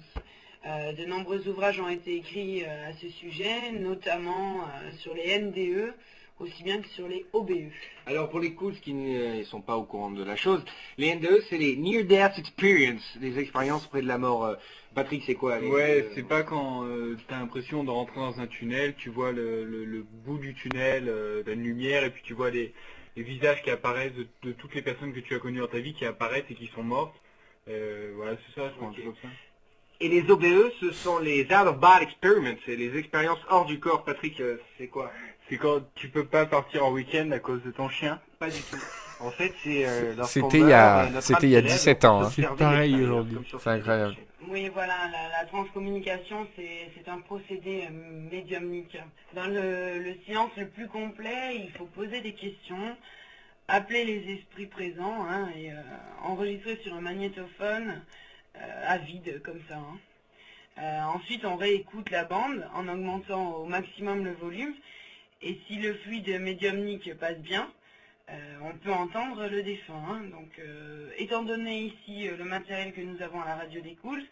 [0.68, 5.38] Euh, de nombreux ouvrages ont été écrits euh, à ce sujet, notamment euh, sur les
[5.38, 5.94] NDE
[6.40, 7.24] aussi bien que sur les.
[7.32, 7.70] OBE.
[8.06, 10.62] Alors pour les cools qui ne sont pas au courant de la chose,
[10.98, 14.44] les NDE c'est les Near Death Experience, des expériences près de la mort.
[14.44, 14.54] Euh,
[14.94, 18.38] Patrick c'est quoi les- Ouais, euh, c'est pas quand euh, t'as l'impression de rentrer dans
[18.40, 22.22] un tunnel, tu vois le, le- le bout du tunnel, euh, d'une lumière, et puis
[22.22, 22.74] tu vois les,
[23.16, 25.78] les visages qui apparaissent de, de toutes les personnes que tu as connues dans ta
[25.80, 27.16] vie qui apparaissent et qui sont mortes.
[27.68, 29.00] Euh, voilà, c'est ça, je crois, Ok.
[30.00, 33.80] Et les OBE ce sont les Out of Body Experiments, c'est les expériences hors du
[33.80, 34.04] corps.
[34.04, 35.10] Patrick euh, c'est quoi?
[35.48, 38.20] C'est quand tu peux pas partir en week-end à cause de ton chien.
[38.38, 38.76] Pas du tout.
[39.20, 42.04] En fait c'est euh, C'était il y a- euh, c'était il y a s'élève, 17
[42.04, 42.30] on ans, hein.
[42.30, 43.38] C'est pareil aujourd'hui.
[43.58, 44.16] C'est incroyable.
[44.50, 48.96] Oui, voilà, la, la transcommunication, c'est c'est un procédé euh, médiumnique.
[49.34, 52.96] Dans le, le silence le plus complet, il faut poser des questions,
[53.66, 55.74] appeler les esprits présents hein, et euh,
[56.24, 58.00] enregistrer sur un magnétophone euh,
[58.84, 59.76] à vide, comme ça.
[59.76, 59.98] hein.
[60.78, 64.74] Euh, ensuite, on réécoute la bande en augmentant au maximum le volume.
[65.42, 67.70] Et si le fluide médiumnique passe bien,
[68.30, 69.94] euh, on peut entendre le défunt.
[70.08, 70.22] hein.
[70.30, 73.94] Donc, euh, étant donné ici euh, le matériel que nous avons à la radio des
[73.94, 74.22] Cools,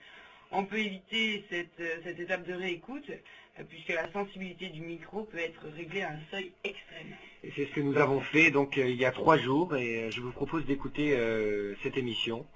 [0.52, 5.22] on peut éviter cette, euh, cette étape de réécoute, euh, puisque la sensibilité du micro
[5.24, 7.14] peut être réglée à un seuil extrême.
[7.42, 10.04] Et c'est ce que nous avons fait donc euh, il y a trois jours et
[10.04, 12.46] euh, je vous propose d'écouter euh, cette émission.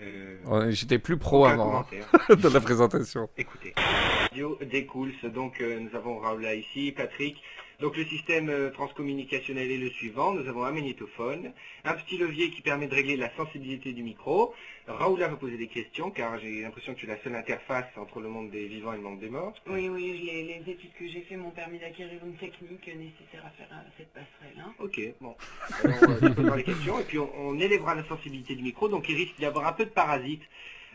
[0.00, 1.86] Euh, J'étais plus pro avant hein,
[2.36, 3.28] dans la présentation.
[3.36, 3.74] Écoutez.
[3.76, 7.42] Radio Découls, donc euh, nous avons Raoula ici, Patrick.
[7.80, 10.32] Donc le système euh, transcommunicationnel est le suivant.
[10.32, 11.52] Nous avons un magnétophone,
[11.84, 14.52] un petit levier qui permet de régler la sensibilité du micro.
[14.88, 18.20] Raoula va poser des questions car j'ai l'impression que tu es la seule interface entre
[18.20, 19.52] le monde des vivants et le monde des morts.
[19.66, 23.50] Oui, oui, les, les études que j'ai fait m'ont permis d'acquérir une technique nécessaire à
[23.50, 24.58] faire euh, cette passerelle.
[24.58, 24.72] hein.
[24.78, 25.36] Ok, bon.
[25.84, 28.88] Alors, euh, tu poseras les questions et puis on, on élèvera la sensibilité du micro,
[28.88, 30.42] donc il risque d'y avoir un peu de parasites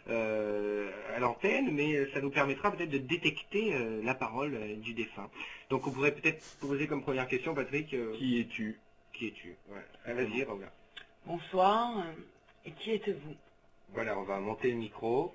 [0.09, 4.93] euh, à l'antenne, mais ça nous permettra peut-être de détecter euh, la parole euh, du
[4.93, 5.29] défunt.
[5.69, 8.79] Donc on pourrait peut-être poser comme première question, Patrick, euh, Qui es-tu?
[9.13, 9.55] qui es-tu?
[9.69, 9.81] Ouais.
[10.05, 10.71] Ah, Vas-y, Raoula.
[11.25, 12.03] Bonsoir,
[12.65, 13.35] et qui êtes-vous?
[13.93, 15.33] Voilà, on va monter le micro.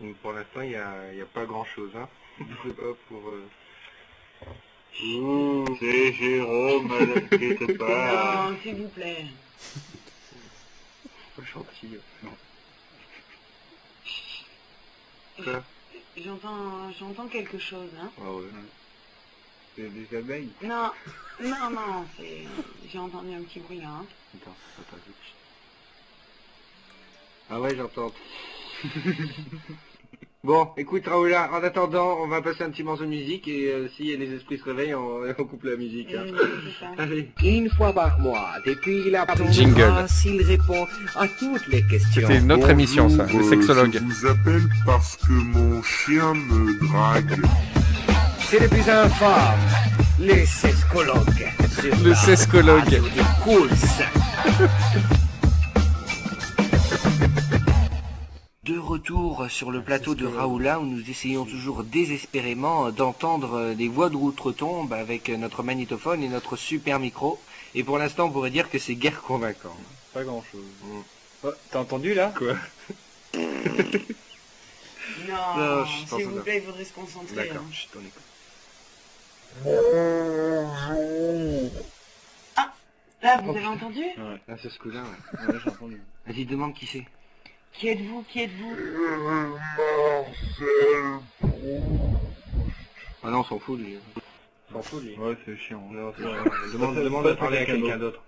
[0.00, 1.92] Donc, Pour l'instant, il n'y a, y a pas grand-chose.
[1.96, 2.08] Hein.
[2.64, 3.22] C'est pas pour...
[3.28, 3.48] euh,
[5.78, 9.26] C'est Jérôme, n'inquiète Non, s'il vous plaît.
[11.36, 11.98] Pas gentil.
[12.22, 12.32] Non.
[16.16, 18.10] J'entends j'entends quelque chose, hein.
[18.20, 18.44] Ah ouais.
[19.80, 20.48] C'est des abeilles.
[20.62, 20.90] Non,
[21.42, 22.44] non, non, c'est...
[22.92, 24.04] J'ai entendu un petit bruit, là, hein.
[24.36, 25.32] Attends, attends, je-
[27.50, 28.12] Ah ouais, j'entends.
[30.44, 33.88] bon, écoute Raoula, en attendant, on va passer un petit morceau de musique et euh,
[33.96, 36.12] si les esprits se réveillent, on, on coupe la musique.
[36.14, 36.26] hein.
[36.98, 37.30] Allez.
[37.42, 39.74] Une fois par mois, depuis la Jingle.
[39.80, 42.20] grâce, il répond à toutes les questions.
[42.22, 43.92] C'était une autre émission ça, le Bonjour, euh, sexologue.
[43.94, 47.40] Je vous appelle parce que mon chien me drague.
[48.50, 49.60] C'est le plus infâme,
[50.18, 51.52] les sexcologues.
[51.80, 53.70] sur Le des Cools.
[58.64, 64.08] De retour sur le plateau de Raoula où nous essayons toujours désespérément d'entendre les voix
[64.08, 67.40] de l'outre-tombe avec notre magnétophone et notre super micro.
[67.76, 69.76] Et pour l'instant, on pourrait dire que c'est guère convaincant.
[70.12, 70.64] Pas grand chose.
[71.44, 71.50] Mm.
[71.70, 72.32] T'as entendu là?
[72.36, 72.56] Quoi?
[75.28, 77.36] Non, s'il vous plaît, il faudrait se concentrer.
[77.36, 78.00] D'accord, hein.
[78.00, 78.22] écoute.
[83.22, 84.02] Là, vous avez entendu?
[84.48, 85.46] Ah, c'est ce coup-là, ouais.
[85.46, 86.00] Ouais, j'ai entendu.
[86.26, 87.04] Vas-y, demande qui c'est.
[87.72, 88.22] Qui êtes-vous?
[88.24, 88.76] Qui êtes-vous?
[93.22, 93.98] Ah non, on s'en fout, lui.
[94.70, 95.16] On s'en fout lui.
[95.16, 95.86] Ouais, c'est chiant.
[95.90, 96.22] Non, c'est
[96.72, 98.22] demande, demande de parler à quelqu'un d'autre.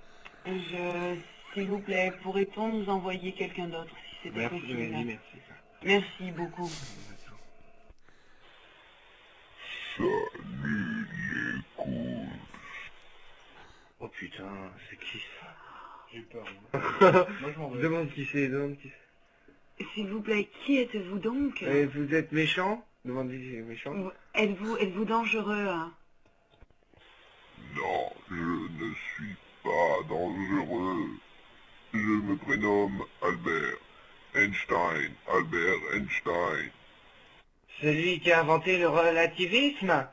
[0.46, 1.16] Je...
[1.54, 4.92] S'il vous plaît, pourrait-on nous envoyer quelqu'un d'autre si c'était Merci, possible?
[4.92, 5.20] Vas-y, merci.
[5.84, 6.70] Merci beaucoup.
[14.00, 15.46] Oh putain, c'est qui ça
[16.12, 16.44] J'ai peur.
[17.40, 17.82] Moi, je m'en vais.
[17.82, 18.90] Demande qui c'est, demande qui
[19.78, 19.84] c'est.
[19.94, 23.94] S'il vous plaît, qui êtes-vous donc Eh, vous êtes méchant Demande qui c'est méchant.
[24.34, 25.92] Êtes-vous êtes-vous dangereux hein
[27.74, 31.06] Non, je ne suis pas dangereux.
[31.94, 33.78] Je me prénomme Albert
[34.34, 35.12] Einstein.
[35.28, 36.70] Albert Einstein.
[37.80, 40.06] Celui qui a inventé le relativisme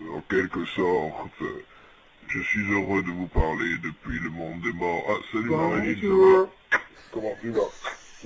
[0.00, 1.42] En quelque sorte,
[2.28, 5.04] je suis heureux de vous parler depuis le monde des morts.
[5.08, 6.80] Ah, salut Marilyn, ça va
[7.12, 7.60] Comment tu vas?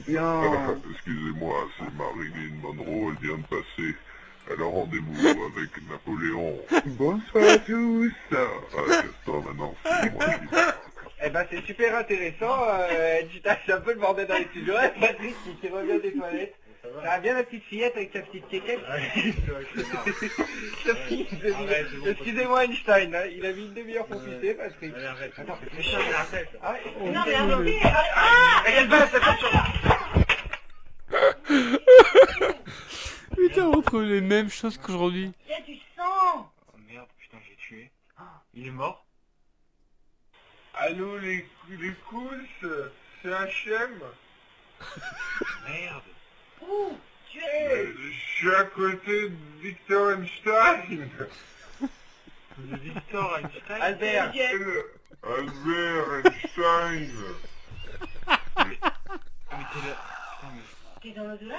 [0.07, 0.77] Bien.
[0.93, 3.95] Excusez-moi, c'est Marilyn Monroe, elle vient de passer.
[4.49, 6.57] Elle a rendez-vous avec Napoléon.
[6.87, 8.13] Bonsoir à tous.
[8.33, 8.47] Ah,
[9.27, 10.57] maintenant, c'est moi qui
[11.25, 12.57] Eh ben c'est super intéressant.
[12.91, 14.75] Euh, Gita, c'est un peu le bordel dans les studios.
[15.01, 16.55] Patrick qui, qui revient des toilettes.
[16.95, 17.19] Ça va.
[17.21, 18.81] Bien la petite fillette avec sa petite quéquette
[20.85, 24.95] Sophie, il a mis- Excusez-moi Einstein, hein, il a mis une demi-heure pour pisser Patrick.
[25.37, 26.49] Attends, c'est méchant, il arrête.
[26.63, 27.13] Ah ouais.
[27.13, 29.49] Non mais arrêtez Ah Regarde pas, attention.
[33.37, 35.33] Putain, on retrouve les mêmes choses qu'aujourd'hui.
[35.47, 36.51] Il y a du sang.
[36.73, 37.91] Oh merde, putain, j'ai tué.
[38.19, 39.05] Ah, il est mort?
[40.75, 42.35] Allô les, les courses,
[43.23, 44.01] c'est HM
[45.69, 46.03] Merde.
[47.35, 51.09] Je suis à côté de Victor Einstein.
[52.59, 53.83] Victor Einstein.
[53.83, 54.33] Albert.
[55.23, 57.11] Albert Einstein.
[61.03, 61.59] T'es dans l'au-delà?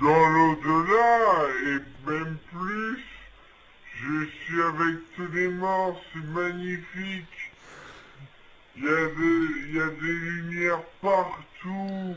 [0.00, 1.80] Dans l'au-delà, et
[2.10, 3.04] même plus,
[3.96, 7.26] je suis avec tous les morts, c'est magnifique.
[8.76, 12.16] Il y, a des- il y a des lumières partout.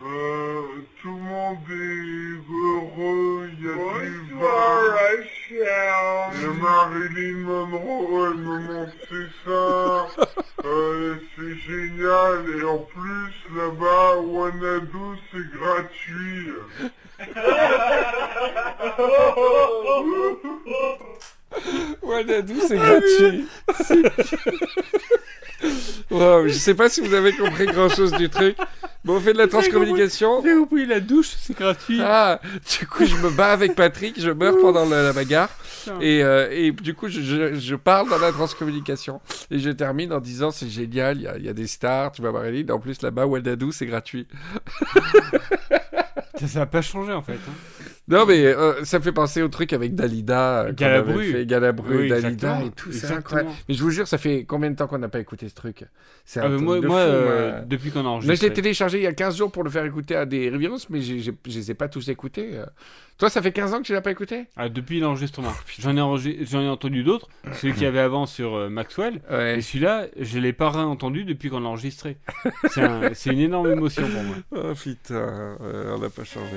[0.00, 0.62] Euh,
[1.02, 3.78] tout le monde est heureux, il y a du
[4.32, 4.48] vin.
[5.50, 5.60] Il y
[6.44, 10.06] a Marilyn Monroe, elle me montre ses seins.
[10.64, 12.44] Euh, c'est génial.
[12.58, 16.50] Et en plus, là-bas, Wanadu, c'est gratuit.
[22.02, 23.46] Wanadu, c'est gratuit.
[26.10, 28.56] Wow, je sais pas si vous avez compris grand chose du truc.
[29.04, 30.42] Bon, on fait de la transcommunication.
[30.44, 32.00] J'ai compris, la douche, c'est gratuit.
[32.02, 32.40] Ah,
[32.78, 35.48] du coup, je me bats avec Patrick, je meurs pendant la, la bagarre.
[36.00, 39.20] Et, euh, et du coup, je, je- je parle dans la transcommunication.
[39.50, 42.30] Et je termine en disant c'est génial, il y y a des stars, tu vas
[42.30, 42.44] voir.
[42.70, 44.26] En plus, là-bas, Wanadu, c'est gratuit.
[46.38, 47.32] Ça, ça a pas changé en fait.
[47.32, 47.77] hein.
[48.08, 50.62] Non, mais euh, ça me fait penser au truc avec Dalida.
[50.64, 51.24] euh, Galabru.
[51.32, 52.90] fait, Galabru, Oui, Dalida exactement, et tout.
[52.92, 53.50] C'est incroyable.
[53.68, 55.84] Mais je vous jure, ça fait combien de temps qu'on n'a pas écouté ce truc?
[56.24, 57.60] C'est un Ah, mais truc moi, de moi, fou, euh, moi.
[57.66, 58.48] depuis qu'on a Là, je enregistré.
[58.48, 61.02] l'ai téléchargé il y a 15 jours pour le faire écouter à des revirus, mais
[61.02, 62.58] je les ai pas tous écoutés.
[63.18, 65.50] Toi, ça fait 15 ans que tu l'as pas écouté Ah, depuis l'enregistrement.
[65.52, 67.28] Oh, J'en ai, enregi- j'en ai entendu d'autres.
[67.54, 69.20] Celui qu'il y avait avant sur euh, Maxwell.
[69.28, 69.58] Ouais.
[69.58, 72.16] Et celui-là, je l'ai pas réentendu depuis qu'on l'a enregistré.
[72.70, 74.36] C'est un- c'est une énorme émotion pour moi.
[74.70, 76.56] Oh putain, euh, on n'a pas changé.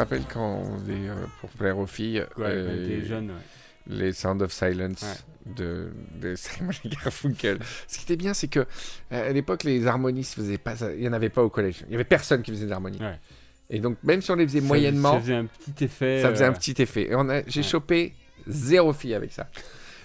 [0.00, 3.20] Rappelles quand on faisait, euh, pour plaire aux filles, Ouais, euh, ouais.
[3.86, 5.90] les Sound of Silence de,
[6.20, 7.58] de Simon Garfunkel.
[7.88, 11.02] Ce qui était bien, c'est que euh, à l'époque, les harmonies se faisaient pas, il
[11.02, 11.84] y en avait pas au collège.
[11.88, 12.98] Il y avait personne qui faisait des harmonies.
[13.00, 13.18] Ouais.
[13.70, 16.22] Et donc, même si on les faisait Ça- moyennement, Ça faisait un petit effet.
[16.22, 17.08] ça faisait un euh, petit effet.
[17.10, 18.14] Et on a, j'ai chopé
[18.46, 19.48] zéro fille avec ça.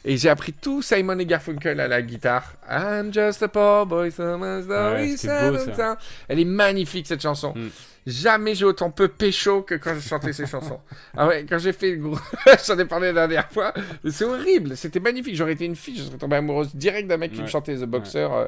[0.08, 2.54] Et j'ai appris tout Simon et Garfunkel à la guitare.
[2.70, 5.96] I'm just a poor boy, Ouais, beau.
[6.28, 7.54] Elle est magnifique cette chanson.
[7.56, 7.70] Mm.
[8.06, 10.80] Jamais j'ai autant peu pécho que quand je chantais ces chansons.
[11.18, 12.20] Ah ouais, quand j'ai fait le gros...
[12.68, 13.74] J'en ai parlé la dernière fois.
[14.08, 15.36] C'est horrible, c'était magnifique.
[15.36, 17.86] J'aurais été une fille, je serais tombée amoureuse direct d'un mec qui me chantait The
[17.86, 18.30] Boxer.
[18.32, 18.48] euh.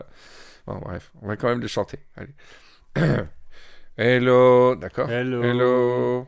[0.68, 1.98] Bon, bref, on va quand même le chanter.
[2.16, 2.34] Allez.
[3.98, 5.10] Hello, d'accord.
[5.10, 5.42] Hello.
[5.42, 6.28] Hello.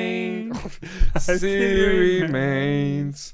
[1.21, 3.33] still remains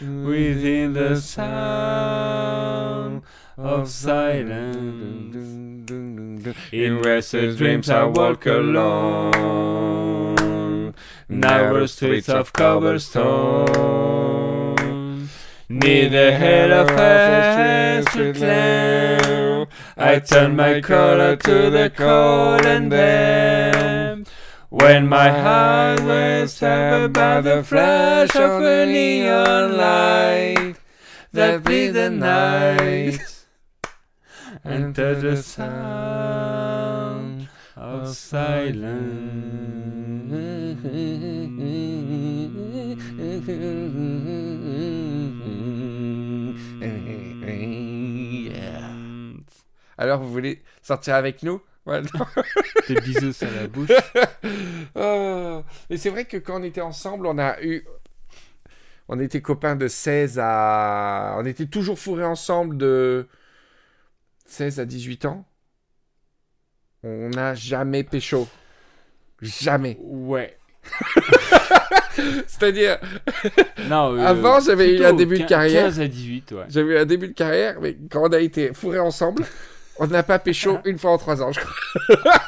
[0.00, 3.22] within the sound
[3.56, 5.36] of silence.
[6.72, 10.34] In restless dreams I walk alone,
[11.28, 15.28] narrow streets of cobblestone.
[15.68, 22.88] Near the head of a street lamp, I turn my collar to the cold and
[22.90, 23.95] damp.
[24.68, 30.74] When my heart was stabbed by the flash of a neon light
[31.32, 33.20] that bleed the night
[34.64, 39.46] and touch the sound of silence.
[49.98, 52.26] Alors, vous voulez sortir avec nous Ouais, non.
[52.88, 53.90] Des bisous sur la bouche.
[54.94, 55.62] Oh.
[55.88, 57.84] Mais c'est vrai que quand on était ensemble, on a eu.
[59.08, 61.36] On était copains de 16 à.
[61.38, 63.28] On était toujours fourrés ensemble de
[64.46, 65.46] 16 à 18 ans.
[67.04, 68.48] On n'a jamais pécho.
[69.40, 69.96] Jamais.
[70.00, 70.58] Ouais.
[72.46, 72.98] C'est-à-dire,
[73.88, 75.84] Non, euh, Avant, j'avais eu un début de carrière.
[75.84, 76.64] 15 à 18, ouais.
[76.68, 79.44] j'avais eu un début de carrière, mais quand on a été fourrés ensemble,
[79.98, 82.40] on n'a pas pécho une fois en trois ans, je crois.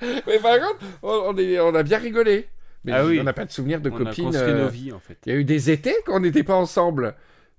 [0.26, 2.46] mais par contre, on, on est- on a bien rigolé.
[2.84, 3.18] Mais Ah oui.
[3.20, 4.34] on n'a pas de souvenir de On a copines.
[4.36, 5.18] euh, nos vies, en fait.
[5.26, 7.14] Il y a eu des étés quand on n'était pas ensemble.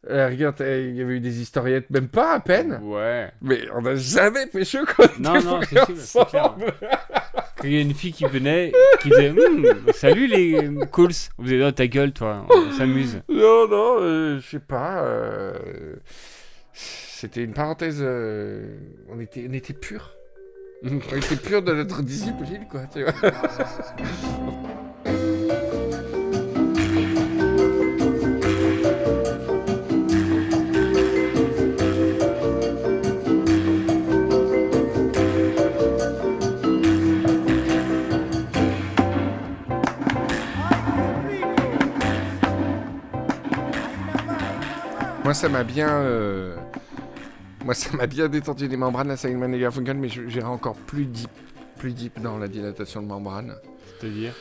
[0.09, 2.79] Euh, regarde, euh, il y avait eu des historiettes, même pas à peine.
[2.83, 3.29] Ouais.
[3.41, 6.45] Mais on n'a jamais pécho quand on Non, était non, c'est sûr, c'est clair.
[6.45, 6.73] ensemble.
[7.57, 8.71] Quand il y a une fille qui venait,
[9.01, 11.11] qui disait Hum, Salut les cools.
[11.37, 13.21] On faisait oh, ta gueule, toi, on s'amuse.
[13.27, 15.03] Non, non, euh, je sais pas.
[17.19, 17.97] C'était une parenthèse.
[17.99, 18.77] euh,
[19.09, 20.15] On était, on était purs.
[20.85, 22.83] on était purs de notre discipline, quoi.
[22.93, 23.11] Tu vois.
[45.23, 45.89] Moi, ça m'a bien.
[45.89, 46.55] euh,
[47.69, 51.05] Moi, ça m'a bien détendu les membranes, la Simon et Garfunkel, mais j'irai encore plus
[51.05, 51.29] deep,
[51.77, 53.53] plus deep dans la dilatation de membrane.
[53.99, 54.33] C'est-à-dire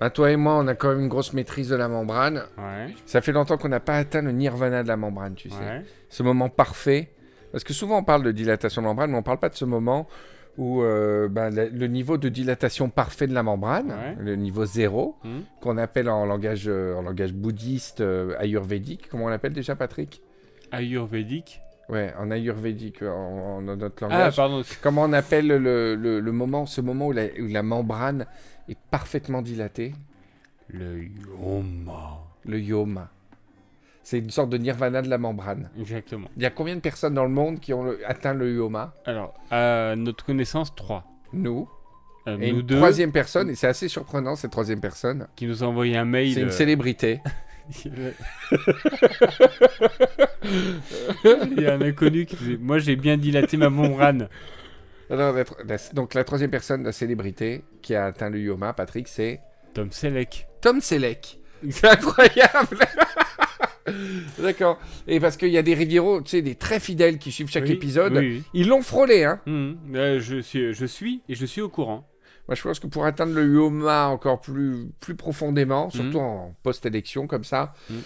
[0.00, 2.44] Bah, toi et moi, on a quand même une grosse maîtrise de la membrane.
[2.56, 2.94] Ouais.
[3.04, 5.56] Ça fait longtemps qu'on n'a pas atteint le nirvana de la membrane, tu sais.
[5.58, 5.82] Ouais.
[6.08, 7.10] Ce moment parfait.
[7.50, 9.64] Parce que souvent, on parle de dilatation de membrane, mais on parle pas de ce
[9.64, 10.06] moment
[10.56, 14.14] où euh, bah, le, le niveau de dilatation parfait de la membrane, Ouais.
[14.20, 15.42] le niveau zéro, Mhm.
[15.62, 19.08] qu'on appelle en langage, euh, en langage bouddhiste, euh, ayurvédique.
[19.10, 20.22] Comment on l'appelle déjà, Patrick?
[20.70, 21.60] Ayurvédique?
[21.88, 23.06] Ouais, en ayurvédique, en,
[23.56, 24.36] en notre Ah, langage.
[24.36, 24.62] pardon.
[24.82, 28.26] Comment on appelle le, le- le moment, ce moment où la, où la membrane
[28.68, 29.94] est parfaitement dilatée?
[30.68, 32.18] Le yoma.
[32.44, 33.08] Le yoma.
[34.02, 35.70] C'est une sorte de nirvana de la membrane.
[35.78, 36.28] Exactement.
[36.36, 38.92] Il y a combien de personnes dans le monde qui ont le- atteint le yoma?
[39.06, 41.04] Alors, à notre connaissance, 3.
[41.32, 41.68] Nous.
[42.26, 45.46] Euh, Et nous une deux, troisième personne, et c'est assez surprenant cette troisième personne, qui
[45.46, 46.34] nous a envoyé un mail.
[46.34, 47.20] c'est une euh, célébrité.
[50.44, 54.28] Il y a un inconnu qui disait Moi, j'ai bien dilaté ma membrane.
[55.10, 58.72] Alors, la tro- la- donc la troisième personne, la célébrité, qui a atteint le yoma,
[58.72, 59.40] Patrick, c'est
[59.74, 60.46] Tom Selleck.
[60.60, 61.38] Tom Selleck.
[61.70, 62.78] C'est incroyable
[64.38, 64.78] D'accord.
[65.06, 67.64] Et parce qu'il y a des Rivieros, tu sais, des très fidèles qui suivent chaque
[67.64, 68.16] Oui, épisode.
[68.16, 69.40] oui, Ils l'ont frôlé, hein.
[69.48, 72.07] Euh, je, suis, je suis et je suis au courant.
[72.48, 76.24] Moi, je pense que pour atteindre le yoma encore plus, plus profondément, surtout Mhm.
[76.24, 78.00] en post-élection comme ça, Mhm.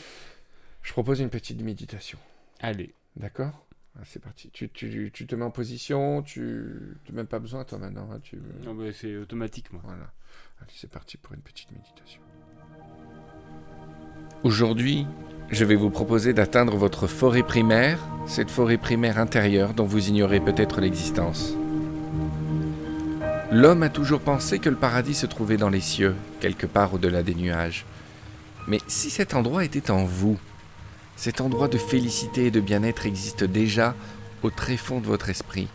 [0.82, 2.18] je propose une petite méditation.
[2.60, 2.92] Allez.
[3.16, 3.52] D'accord?
[3.96, 4.50] Ah, C'est parti.
[4.52, 8.08] Tu, tu- tu te mets en position, tu n'as même pas besoin, toi, maintenant.
[8.12, 8.38] hein, tu...
[8.64, 9.82] Non, bah, c'est automatique, moi.
[9.84, 10.10] Voilà.
[10.60, 12.20] Allez, c'est parti pour une petite méditation.
[14.44, 15.06] Aujourd'hui,
[15.50, 20.40] je vais vous proposer d'atteindre votre forêt primaire, cette forêt primaire intérieure dont vous ignorez
[20.40, 21.54] peut-être l'existence.
[23.54, 27.22] L'homme a toujours pensé que le paradis se trouvait dans les cieux, quelque part au-delà
[27.22, 27.84] des nuages.
[28.66, 30.38] Mais si cet endroit était en vous,
[31.16, 33.94] cet endroit de félicité et de bien-être existe déjà
[34.42, 35.68] au tréfonds de votre esprit.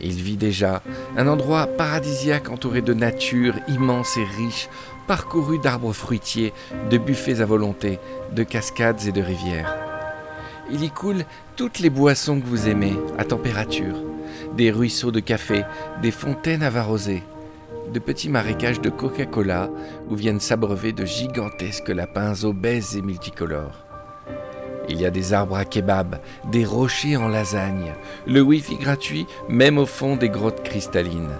[0.00, 0.82] Il vit déjà
[1.14, 4.70] un endroit paradisiaque entouré de nature immense et riche,
[5.06, 6.54] parcouru d'arbres fruitiers,
[6.88, 7.98] de buffets à volonté,
[8.32, 9.76] de cascades et de rivières.
[10.72, 13.96] Il y coule toutes les boissons que vous aimez, à température,
[14.56, 15.64] des ruisseaux de café,
[16.02, 16.70] des fontaines à
[17.92, 19.68] de petits marécages de Coca-Cola
[20.08, 23.84] où viennent s'abreuver de gigantesques lapins obèses et multicolores.
[24.88, 26.20] Il y a des arbres à kebab,
[26.50, 27.92] des rochers en lasagne,
[28.26, 31.36] le Wi-Fi gratuit même au fond des grottes cristallines.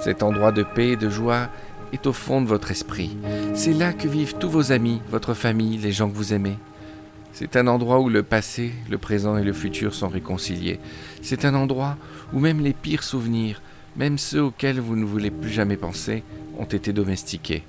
[0.00, 1.48] Cet endroit de paix et de joie
[1.92, 3.16] est au fond de votre esprit.
[3.54, 6.58] C'est là que vivent tous vos amis, votre famille, les gens que vous aimez.
[7.38, 10.80] C'est un endroit où le passé, le présent et le futur sont réconciliés.
[11.20, 11.98] C'est un endroit
[12.32, 13.60] où même les pires souvenirs,
[13.94, 16.24] même ceux auxquels vous ne voulez plus jamais penser,
[16.58, 17.62] ont été domestiqués.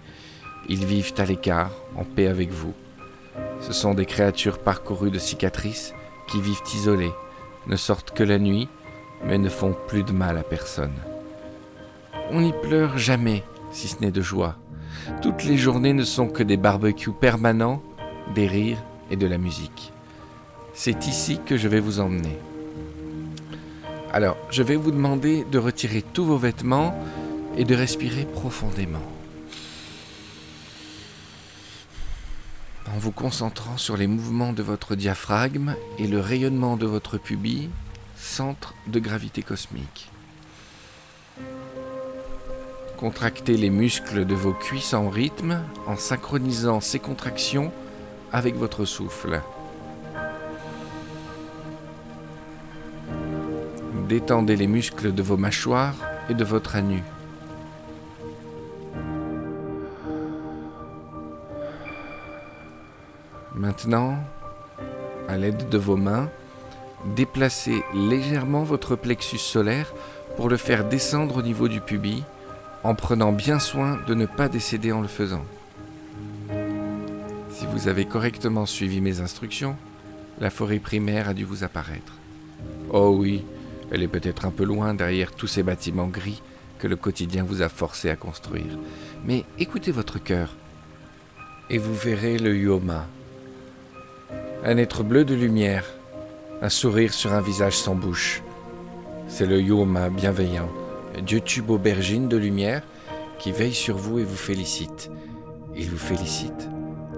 [0.70, 2.74] Ils vivent à l'écart, en paix avec vous.
[3.60, 5.94] Ce sont des créatures parcourues de cicatrices
[6.30, 7.12] qui vivent isolées,
[7.68, 8.70] ne sortent que la nuit,
[9.26, 10.96] mais ne font plus de mal à personne.
[12.32, 14.56] On n'y pleure jamais, si ce n'est de joie.
[15.22, 17.84] Toutes les journées ne sont que des barbecues permanents,
[18.34, 18.82] des rires
[19.12, 19.92] et de la musique.
[20.74, 22.38] C'est ici que je vais vous emmener.
[24.14, 26.98] Alors, je vais vous demander de retirer tous vos vêtements
[27.58, 29.04] et de respirer profondément.
[32.98, 37.70] en vous concentrant sur les mouvements de votre diaphragme et le rayonnement de votre pubis,
[38.16, 40.10] centre de gravité cosmique.
[42.98, 47.72] Contractez les muscles de vos cuisses en rythme en synchronisant ces contractions
[48.32, 49.42] avec votre souffle.
[54.08, 55.96] Détendez les muscles de vos mâchoires
[56.30, 57.04] et de votre anus.
[63.54, 64.18] Maintenant,
[65.28, 66.30] à l'aide de vos mains,
[67.16, 69.94] déplacez légèrement votre plexus solaire
[70.38, 72.24] pour le faire descendre au niveau du pubis,
[72.84, 75.44] en prenant bien soin de ne pas décéder en le faisant.
[77.58, 79.78] Si vous avez correctement suivi mes instructions,
[80.40, 82.14] la forêt primaire a dû vous apparaître.
[82.92, 83.44] Oh oui,
[83.92, 86.44] elle est peut-être un peu loin derrière tous ces bâtiments gris
[86.78, 88.78] que le quotidien vous a forcé à construire.
[89.26, 90.56] Mais écoutez votre cœur,
[91.72, 93.08] et vous verrez le Yoma.
[94.64, 95.86] Un être bleu de lumière,
[96.62, 98.44] un sourire sur un visage sans bouche.
[99.28, 100.70] C'est le Yoma bienveillant,
[101.26, 102.84] Dieu tube aubergine de lumière,
[103.40, 105.10] qui veille sur vous et vous félicite.
[105.76, 106.70] Il vous félicite,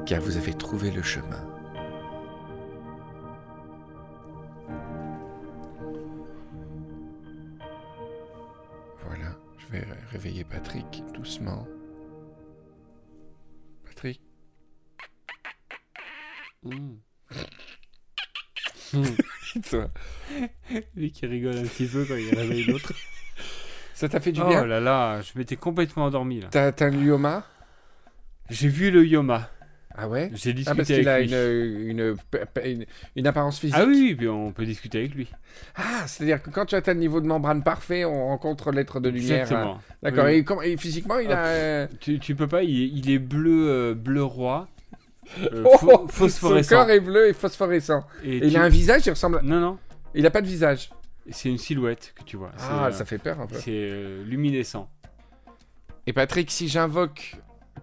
[0.05, 1.45] car vous avez trouvé le chemin.
[9.05, 11.67] Voilà, je vais ré- réveiller Patrick doucement.
[13.85, 14.21] Patrick?
[19.69, 19.89] Toi,
[20.95, 22.93] Lui qui rigole un petit peu quand il réveille l'autre.
[23.93, 24.65] Ça t'a fait du oh bien?
[24.65, 26.47] là là, je m'étais complètement endormi là.
[26.51, 27.45] T'as t'as un Lyoma
[28.49, 29.49] J'ai vu le Yoma.
[30.01, 32.15] Ah ouais J'ai Ah parce discuté qu'il a avec une, une,
[32.65, 32.85] une,
[33.15, 35.29] une apparence physique Ah oui, puis on peut discuter avec lui.
[35.75, 39.09] Ah, c'est-à-dire que quand tu atteins le niveau de membrane parfait, on rencontre l'être de
[39.09, 39.41] lumière.
[39.41, 39.75] Exactement.
[39.75, 39.93] hein.
[40.01, 40.25] D'accord.
[40.25, 40.45] Oui.
[40.63, 41.41] Et, physiquement, il a...
[41.41, 44.67] Ah, euh, Tu, tu peux pas, il est, il est bleu, euh, bleu roi.
[45.41, 46.69] euh, Oh, pho- Son phosphorescent.
[46.75, 48.05] corps est bleu et phosphorescent.
[48.23, 49.39] Et Et il a un visage, il ressemble...
[49.39, 49.77] à- Non, non,
[50.13, 50.89] Il a pas de visage.
[51.29, 52.51] c'est une silhouette que tu vois.
[52.57, 53.55] Ah, C'est, ça euh, fait peur un peu.
[53.55, 54.89] C'est euh, luminescent.
[56.07, 57.35] Et Patrick, si j'invoque...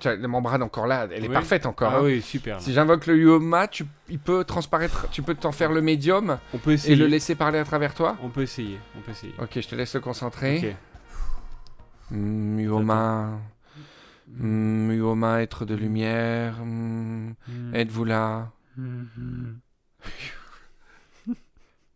[0.04, 1.34] La membrane encore là, elle est Oui.
[1.34, 1.92] parfaite encore.
[1.94, 2.04] Ah hein.
[2.04, 2.60] oui, super.
[2.60, 3.84] Si j'invoque le Yoma, tu...
[4.08, 5.08] il peut transparaître...
[5.10, 8.16] Tu peux t'en faire le médium On peut et le laisser parler à travers toi
[8.22, 8.78] On peut essayer.
[8.96, 9.34] On peut essayer.
[9.40, 10.58] Ok, je te laisse te concentrer.
[10.58, 12.16] Ok.
[12.16, 13.38] Mm, Yoma...
[14.28, 16.56] Mm, Yoma, être de lumière...
[16.64, 17.34] mm,
[17.74, 18.50] Êtes-vous là?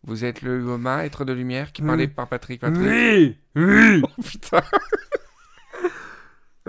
[0.03, 4.03] Vous êtes le Yoma, être de lumière, qui parlait par Patrick Patrick Oui, oui.
[4.18, 4.62] Oh putain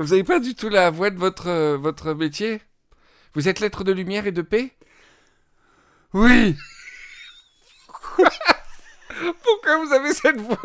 [0.01, 2.61] Vous avez pas du tout la voix de votre, euh, votre métier?
[3.33, 4.71] Vous êtes l'être de lumière et de paix?
[6.13, 6.55] Oui.
[9.43, 10.57] Pourquoi vous avez cette voix?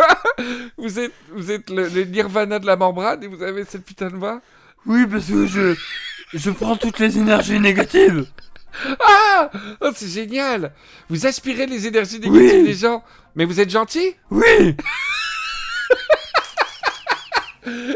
[0.79, 4.09] Vous êtes, vous êtes le, le nirvana de la membrane et vous avez cette putain
[4.11, 4.41] de voix?
[4.87, 5.75] Oui, parce que je,
[6.33, 8.27] je prends toutes les énergies négatives.
[9.01, 10.73] Ah Oh, c'est génial
[11.09, 12.65] Vous aspirez les énergies négatives Oui.
[12.65, 13.03] des gens,
[13.35, 14.15] mais vous êtes gentil?
[14.31, 14.77] Oui.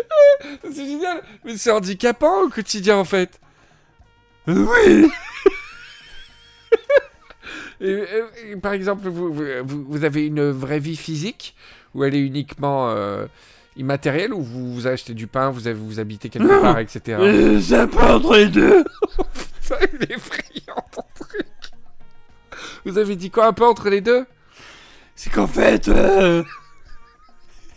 [0.64, 3.40] C'est génial Mais c'est handicapant au quotidien en fait
[4.46, 5.10] Oui.
[7.82, 11.54] Et, euh, et par exemple, vous, vous, vous- vous avez une vraie vie physique
[11.94, 13.24] ou elle est uniquement euh,
[13.76, 16.60] immatérielle ou vous, vous achetez du pain, vous, avez, vous habitez quelque Non.
[16.60, 17.16] part, etc.
[17.20, 18.84] Euh, c'est un peu entre les deux.
[19.62, 21.46] Ça, il est effrayant ton truc.
[22.84, 24.26] Vous avez dit quoi un peu entre les deux?
[25.16, 26.42] C'est qu'en fait, euh,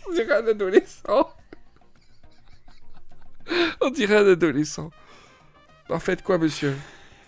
[0.06, 1.30] On dirait un adolescent.
[3.80, 4.90] On dirait un adolescent.
[5.90, 6.74] En fait, quoi, monsieur?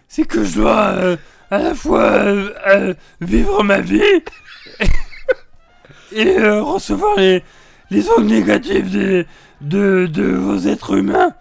[0.09, 1.17] C'est que je dois euh,
[1.51, 4.01] à la fois euh, euh, vivre ma vie
[6.13, 7.43] et recevoir les,
[7.91, 9.27] les ondes négatives des,
[9.61, 11.35] de, de vos êtres humains.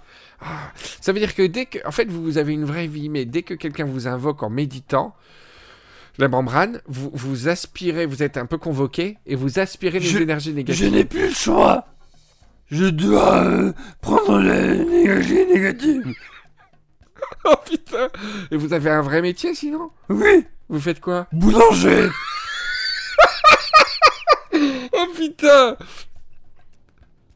[1.02, 3.42] Ça veut dire que dès que, en fait, vous, avez une vraie vie, mais dès
[3.44, 5.16] que quelqu'un vous invoque en méditant,
[6.18, 10.20] la membrane, vous, vous aspirez, vous êtes un peu convoqué et vous aspirez les Je-
[10.20, 10.92] énergies Je négatives.
[10.94, 11.88] n'ai plus le choix.
[12.72, 16.14] Je dois euh, prendre l'énergie négative.
[17.46, 18.10] Oh putain
[18.52, 19.90] Et vous avez un vrai métier sinon?
[20.10, 21.28] Oui, Vous faites quoi?
[21.32, 22.10] Boulanger.
[24.94, 25.76] Oh putain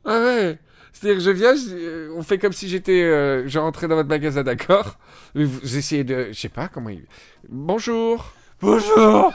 [0.05, 0.59] Ah ouais
[0.93, 3.95] C'est-à-dire que je viens, je- euh, on fait comme si j'étais, euh, je rentrais dans
[3.95, 4.97] votre magasin, d'accord?
[5.35, 6.89] Mais vous, vous essayez de, je sais pas comment.
[6.89, 7.05] il-
[7.49, 8.31] Bonjour.
[8.61, 9.31] Bonjour.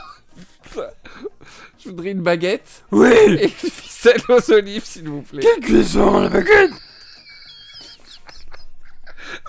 [1.85, 3.09] Je voudrais une baguette Oui.
[3.11, 5.41] et une ficelle aux olives, s'il vous plaît.
[5.41, 6.71] Quelle cuisson la baguette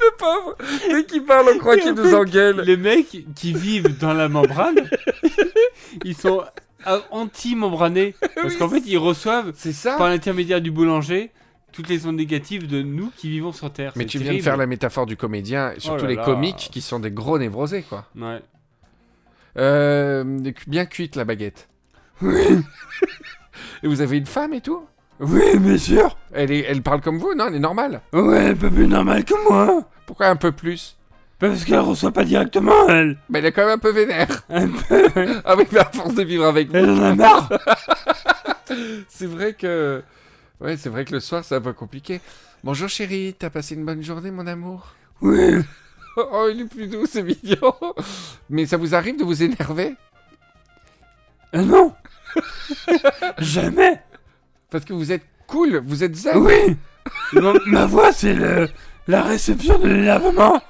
[0.01, 0.57] Le pauvre
[0.91, 2.61] Dès qu'il parle, on croit qu'il en nous engueule.
[2.61, 4.77] Les mecs qui vivent dans la membrane,
[6.05, 6.43] ils sont
[6.87, 8.15] euh, anti-membranés.
[8.35, 11.31] Parce qu'en fait, ils reçoivent, C'est ça par l'intermédiaire du boulanger,
[11.73, 13.93] toutes les ondes négatives de nous qui vivons sur Terre.
[13.97, 16.25] Mais tu viens de faire la métaphore du comédien, surtout là les là.
[16.25, 18.07] comiques qui sont des gros névrosés, quoi.
[18.17, 18.41] Ouais.
[19.59, 20.23] Euh,
[20.67, 21.69] bien cuite la baguette.
[22.23, 22.63] Oui,
[23.83, 24.87] Et vous avez une femme et tout?
[25.21, 26.17] Oui, bien sûr.
[26.33, 28.01] elle, est, elle parle comme vous Non, elle est normale.
[28.13, 29.83] Ouais, un peu plus normal que moi.
[30.07, 30.97] Pourquoi un peu plus?
[31.39, 33.19] Parce qu'elle reçoit pas directement, elle.
[33.29, 34.43] Mais elle est quand même un peu vénère.
[34.49, 35.09] Un peu.
[35.45, 36.77] Ah oui, mais à force de vivre avec vous.
[36.77, 37.49] Elle en a marre.
[39.09, 40.03] C'est vrai que.
[40.61, 42.21] Ouais, c'est vrai que le soir, c'est un peu compliqué.
[42.65, 44.95] Bonjour chérie, t'as passé une bonne journée, mon amour?
[45.21, 45.57] Oui.
[46.19, 47.75] Oh, il est plus doux, c'est mignon.
[48.49, 49.97] Mais ça vous arrive de vous énerver?
[51.55, 51.93] Euh, non.
[53.39, 54.01] Jamais.
[54.71, 56.37] Parce que vous êtes cool, vous êtes zen.
[56.39, 56.77] Oui.
[57.67, 58.69] Ma- voix, c'est le
[59.09, 60.61] la réception de l'énervement.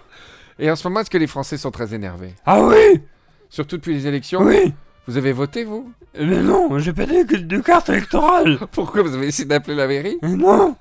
[0.59, 2.35] Et en ce moment, est-ce que les Français sont très énervés?
[2.45, 3.01] Ah oui.
[3.49, 4.43] Surtout depuis les élections?
[4.43, 4.75] Oui.
[5.07, 5.93] Vous avez voté, vous?
[6.19, 8.59] Mais non, j'ai pas de, de carte électorale.
[8.73, 10.19] Pourquoi vous avez essayé d'appeler la mairie?
[10.23, 10.77] Mais non.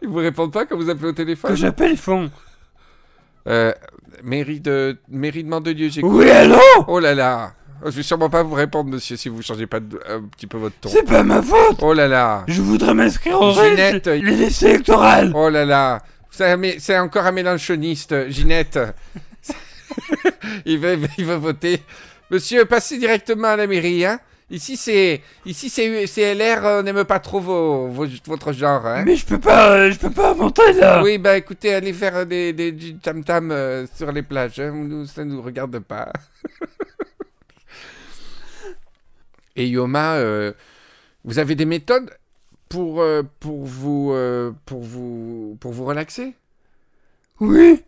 [0.00, 1.50] Ils vous répondent pas quand vous appelez au téléphone?
[1.50, 2.30] Que j'appelle, ils font.
[3.48, 3.72] Euh,
[4.22, 6.10] mairie de mairie de Mandelieu, j'écoute.
[6.14, 6.56] Oui, allô?
[6.86, 7.52] Oh là là
[7.84, 10.58] Je vais sûrement pas vous répondre, monsieur, si vous changez pas de- un petit peu
[10.58, 10.88] votre ton.
[10.88, 11.78] C'est pas ma faute.
[11.82, 14.06] Oh là là Je voudrais m'inscrire au Ginette.
[14.06, 15.32] les listes électorales.
[15.34, 18.78] Oh là là C'est encore un mélanchoniste, Ginette.
[20.66, 21.82] il, va, il va voter.
[22.30, 24.18] Monsieur, passez directement à la mairie, hein
[24.50, 29.16] Ici, c'est ici c'est LR, on n'aime pas trop vos, vos- votre genre, hein Mais
[29.16, 31.02] je peux pas, je peux pas monter là.
[31.02, 34.60] Oui, bah écoutez, allez faire des, des- du tam-tam euh, sur les plages.
[34.60, 34.72] hein.
[34.74, 36.12] Nous, ça nous regarde pas.
[39.56, 40.52] Et Yoma, euh,
[41.24, 42.10] vous avez des méthodes
[42.68, 46.34] pour, euh, pour, vous, euh, pour, vous, pour vous relaxer?
[47.40, 47.82] Oui.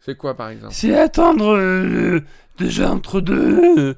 [0.00, 0.72] C'est quoi, par exemple?
[0.74, 2.20] C'est attendre
[2.58, 3.94] déjà entre deux euh,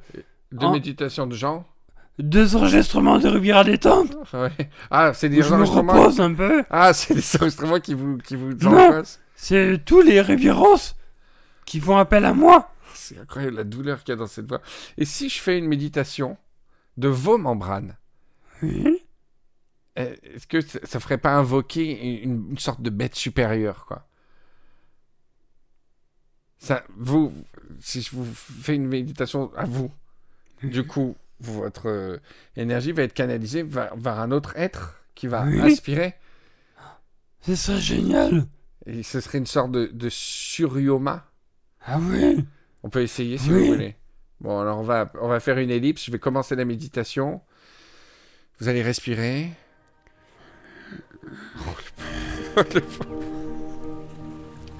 [0.53, 1.65] De en- méditation de genre?
[2.19, 4.17] Deux enregistrements de Riviera détente.
[4.33, 4.51] Ouais.
[4.91, 5.93] Ah, c'est des je me enregistrements.
[5.93, 6.65] repose un peu.
[6.71, 8.53] Ah, c'est des enregistrements qui vous, qui vous
[9.37, 10.95] C'est tous les Rivieros
[11.65, 12.73] qui font appel à moi.
[12.95, 14.61] C'est incroyable la douleur qu'il y a dans cette voix.
[14.97, 16.37] Et si je fais une méditation?
[16.99, 17.97] De vos membranes.
[18.63, 18.97] Euh,
[19.97, 24.05] Est-ce que ça, ça ferait pas invoquer une, une sorte de bête supérieure, quoi?
[26.59, 27.33] Ça, vous,
[27.81, 29.91] si je vous fais une méditation à vous,
[30.65, 32.19] du coup, votre euh,
[32.57, 35.61] énergie va être canalisée vers, vers un autre être qui va Oui.
[35.61, 36.15] aspirer.
[37.43, 38.47] Ce serait génial.
[38.87, 41.31] Et ce serait une sorte de, de suryoma.
[41.87, 42.45] Ah oui.
[42.83, 43.61] On peut essayer si Oui.
[43.61, 43.95] vous voulez.
[44.41, 46.05] Bon, alors on va, faire une ellipse.
[46.05, 47.41] Je vais commencer la méditation.
[48.61, 49.51] Vous allez respirer.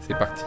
[0.01, 0.45] C'est parti.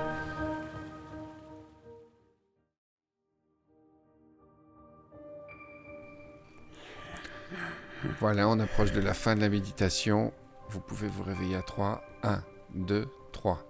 [8.19, 10.33] Voilà, on approche de la fin de la méditation.
[10.69, 12.03] Vous pouvez vous réveiller à 3.
[12.23, 12.43] 1,
[12.75, 13.63] 2, 3.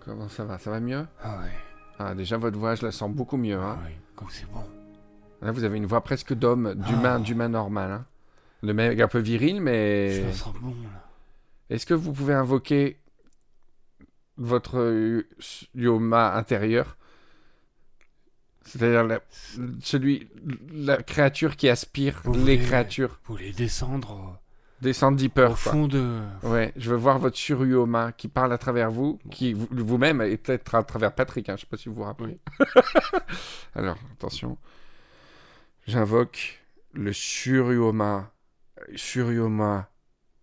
[0.00, 0.58] Comment ça va?
[0.58, 1.06] Ça va mieux?
[1.22, 1.40] Ah.
[1.98, 3.56] Ah, déjà, votre voix, je la sens beaucoup mieux.
[3.58, 3.78] Hein.
[3.80, 3.92] Ah oui.
[4.14, 4.64] Comme c'est bon.
[5.42, 7.18] Là, vous avez une voix presque d'homme, d'humain, Ah.
[7.18, 7.90] d'humain normal.
[7.92, 8.06] Hein.
[8.62, 10.32] Le mec un peu viril, Je mais...
[10.32, 11.04] sens bon là.
[11.68, 12.98] Est-ce que vous pouvez invoquer
[14.36, 15.28] votre euh,
[15.74, 16.96] yoma intérieur?
[18.64, 19.20] C'est-à-dire la,
[19.80, 20.28] celui,
[20.72, 23.20] la créature qui aspire Vous les voulez- créatures.
[23.24, 24.40] Vous voulez descendre
[24.82, 25.72] Descendre au, deeper, au quoi.
[25.72, 26.20] fond de.
[26.42, 30.36] Ouais, je veux voir votre suryoma qui parle à travers vous, qui vous- vous-même et
[30.36, 32.38] peut-être à travers Patrick, hein, je sais pas si vous vous rappelez.
[33.74, 34.58] Alors, attention.
[35.86, 36.62] J'invoque
[36.92, 38.32] le suryoma.
[38.94, 39.88] Suryoma,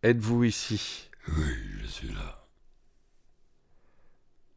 [0.01, 1.09] êtes-vous ici?
[1.27, 2.47] Oui, je suis là.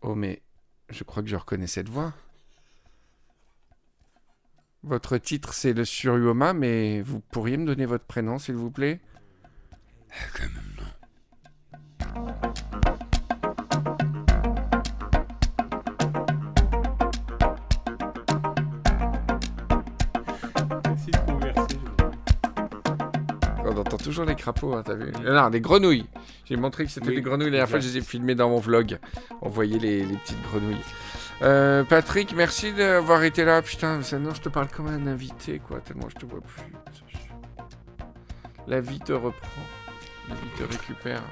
[0.01, 0.43] Oh, mais
[0.89, 2.15] je crois que je reconnais cette voix.
[4.83, 9.01] Votre titre, c'est le suryoma, mais vous pourriez me donner votre prénom, s'il vous plaît?
[10.35, 12.37] Quand même non.
[23.65, 26.07] On entend toujours les crapauds, hein, t'as vu Non, des grenouilles.
[26.45, 27.47] J'ai montré que c'était Oui, des grenouilles.
[27.47, 28.99] La dernière fois, je les ai filmées dans mon vlog.
[29.43, 30.77] On voyait les, les petites grenouilles.
[31.43, 33.61] Euh, Patrick, merci d'avoir été là.
[33.63, 35.81] Putain, maintenant je te parle comme un invité, quoi.
[35.81, 36.63] Tellement je te vois plus.
[38.67, 39.63] La vie te reprend.
[40.29, 41.23] Vie te récupère.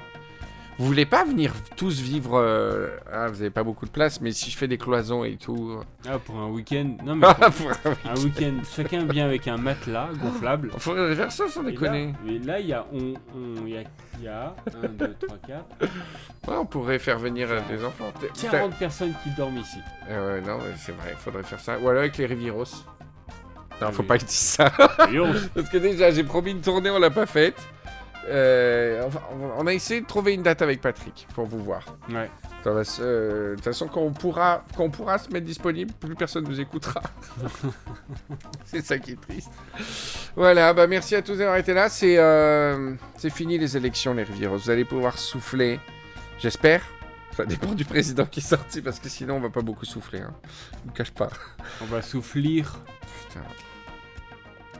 [0.77, 2.37] Vous voulez pas venir tous vivre...
[2.37, 5.37] euh, Ah, vous avez pas beaucoup de place, mais si je fais des cloisons et
[5.37, 5.79] tout...
[6.05, 6.97] Ah, pour un week-end.
[7.05, 7.27] Non, mais
[7.57, 10.71] pour un un week-end, chacun vient avec un matelas gonflable.
[10.75, 12.13] On faudrait faire ça sans déconner.
[12.27, 13.83] et là, il y a, on, on- il y a,
[14.19, 15.65] il y a 1, 2, 3, 4,
[16.49, 18.11] Ouais, on pourrait faire venir euh, des enfants.
[18.19, 19.77] T'es- t'as- 40 personnes qui dorment ici.
[20.09, 21.79] Euh, ouais, non, c'est vrai, il faudrait faire ça.
[21.79, 22.65] Ou alors avec les Rivieros.
[23.79, 24.07] Non, Ah faut oui.
[24.09, 24.69] pas que je dise ça.
[25.55, 27.55] Parce que déjà, j'ai promis une tournée, on l'a pas faite.
[28.27, 29.07] Euh,
[29.57, 31.85] on- a essayé de trouver une date avec Patrick pour vous voir.
[32.09, 32.29] Ouais.
[32.67, 36.45] Euh, De toute façon, quand on, pourra, quand on pourra se mettre disponible, plus personne
[36.45, 37.01] nous écoutera.
[38.65, 39.51] c'est ça qui est triste.
[40.35, 41.89] Voilà, bah merci à tous d'avoir été là.
[41.89, 42.95] C'est euh,
[43.31, 44.57] fini les élections, les Rivieros.
[44.57, 45.79] Vous allez pouvoir souffler,
[46.39, 46.81] j'espère.
[47.37, 50.21] Ça dépend du président qui est sorti, parce que sinon on va pas beaucoup souffler.
[50.21, 50.33] Hein.
[50.87, 51.29] Je cache pas.
[51.81, 52.75] On va soufflir.
[53.27, 53.41] Putain.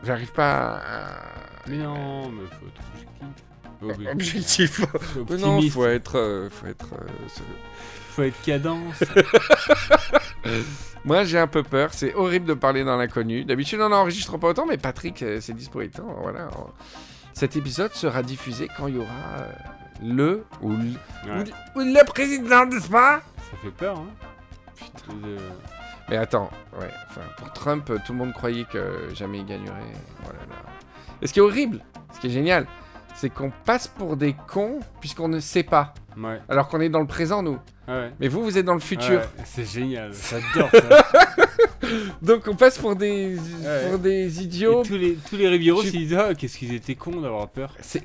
[0.06, 1.22] J'arrive pas à...
[1.68, 3.44] Mais non, mais faut être objectif.
[3.82, 4.82] Ob- Objectif.
[5.30, 6.18] Mais non, faut être...
[6.18, 6.94] euh, faut être...
[6.94, 7.44] euh, c'est-
[8.12, 9.04] Faut être cadence.
[11.06, 11.90] Moi, j'ai un peu peur.
[11.94, 13.46] C'est horrible de parler dans l'inconnu.
[13.46, 15.90] D'habitude, on n'enregistre pas autant, mais Patrick, euh, c'est dispo et.
[16.22, 16.50] Voilà.
[17.34, 19.52] Cet épisode sera diffusé quand il y aura euh,
[20.04, 21.44] le ou, le Ouais.
[21.76, 23.22] ou le- ou le président, n'est-ce pas?
[23.52, 24.08] Ça fait peur, hein.
[24.76, 25.14] Putain.
[26.10, 26.50] Mais attends,
[26.80, 26.90] ouais.
[27.10, 29.74] Enfin, pour Trump, tout le monde croyait que jamais il gagnerait.
[30.24, 30.40] Voilà.
[30.50, 30.56] là.
[31.22, 31.82] Et ce qui est horrible,
[32.14, 32.68] ce qui est génial,
[33.16, 35.94] c'est qu'on passe pour des cons puisqu'on ne sait pas.
[36.18, 36.40] Ouais.
[36.50, 37.58] Alors qu'on est dans le présent, nous.
[37.88, 38.12] Ouais.
[38.20, 39.20] Mais vous, vous êtes dans le futur.
[39.20, 40.12] Ouais, c'est génial.
[40.14, 41.06] J'adore ça.
[42.22, 43.38] Donc on passe pour des,
[43.90, 44.84] pour des Et idiots.
[44.84, 47.74] tous les, tous les Tu- ils disent Ah, qu'est-ce qu'ils étaient cons d'avoir peur.
[47.82, 48.04] C'est...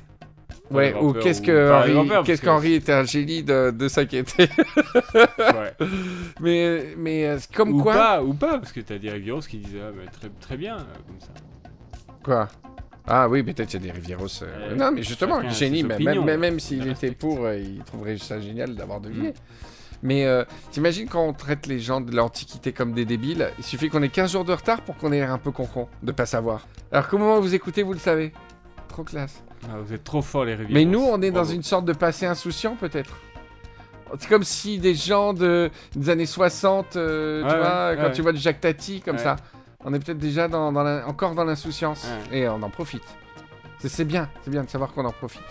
[0.71, 4.47] Ouais, ou qu'est-ce que qu'est-ce qu'Henri était un génie de, de s'inquiéter.
[5.13, 5.73] Ouais.
[6.39, 9.57] mais mais euh, comme ou quoi pas, ou pas, parce que t'as des Rivieros qui
[9.57, 11.27] disent Ah, bah, très, très bien, euh, comme ça.
[12.23, 12.47] Quoi?
[13.07, 14.27] Ah oui, peut-être il y a des Rivieros.
[14.43, 17.83] euh, Ouais, non, mais justement, génie, mais même, même, même s'il était pour, euh, il
[17.83, 19.29] trouverait ça génial d'avoir deviné.
[19.29, 19.33] Mm.
[20.03, 23.89] Mais euh, t'imagines quand on traite les gens de l'Antiquité comme des débiles, il suffit
[23.89, 26.25] qu'on ait 15 jours de retard pour qu'on ait l'air un peu con-con, de pas
[26.25, 26.67] savoir.
[26.91, 28.31] Alors qu'au moment où vous écoutez, vous le savez.
[28.87, 29.43] Trop classe.
[29.69, 30.73] Ah, vous êtes trop forts, les Rivieros.
[30.73, 33.15] Mais nous, on est dans une sorte de passé insouciant, peut-être.
[34.19, 38.11] C'est comme si des gens de, des années 60, euh, tu Ouais, vois, ouais, quand
[38.11, 39.37] tu vois du Jacques Tati, comme ça,
[39.85, 42.05] on est peut-être déjà dans, dans la- encore dans l'insouciance.
[42.31, 43.03] Et on en profite.
[43.79, 45.41] C'est- bien, c'est bien de savoir qu'on en profite.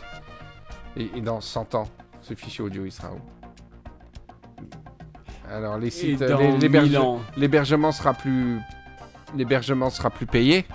[0.96, 1.88] Et, et dans 100 ans,
[2.20, 3.20] ce fichier audio, il sera où?
[5.50, 6.20] Alors, les sites,
[7.36, 8.58] l'hébergement sera plus...
[9.36, 10.66] L'hébergement sera plus payé.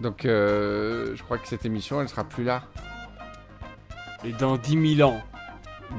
[0.00, 2.64] Donc, euh, je crois que cette émission, elle sera plus là.
[4.24, 5.22] Et dans 10 000 ans,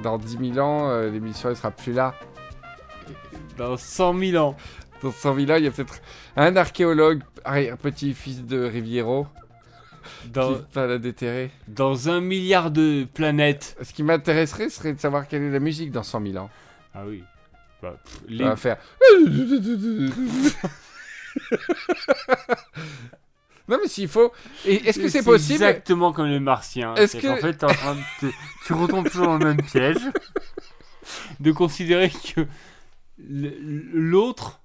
[0.03, 2.15] Dans 10 000 ans, euh, l'émission elle sera plus là.
[3.57, 4.55] dans 100 000 ans,
[5.01, 6.01] Dans 100 000 ans, il y a peut-être
[6.35, 7.21] un archéologue,
[7.81, 9.27] petit-fils de Riviero,
[10.25, 11.51] dans, qui va la déterrer.
[11.67, 13.77] dans un milliard de planètes.
[13.81, 16.49] Ce qui m'intéresserait serait de savoir quelle est la musique dans 100 000 ans.
[16.93, 17.23] Ah oui.
[17.81, 18.43] Bah, pff, les...
[18.43, 18.77] va faire.
[23.67, 24.31] non, mais s'il faut.
[24.65, 26.93] Est-ce que c'est possible Exactement comme le martien.
[26.95, 28.33] Est-ce C'est que- fait, en train de te-
[28.65, 29.97] tu retombes toujours dans le même piège
[31.39, 32.45] de considérer que
[33.17, 34.61] l'autre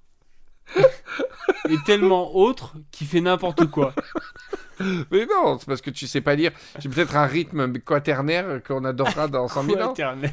[1.69, 3.93] est tellement autre qu'il fait n'importe quoi.
[5.11, 6.51] Mais non, c'est parce que tu sais pas lire.
[6.79, 9.87] J'ai peut-être un rythme quaternaire qu'on adorera dans 100 000 ans.
[9.89, 10.31] Quaternaire.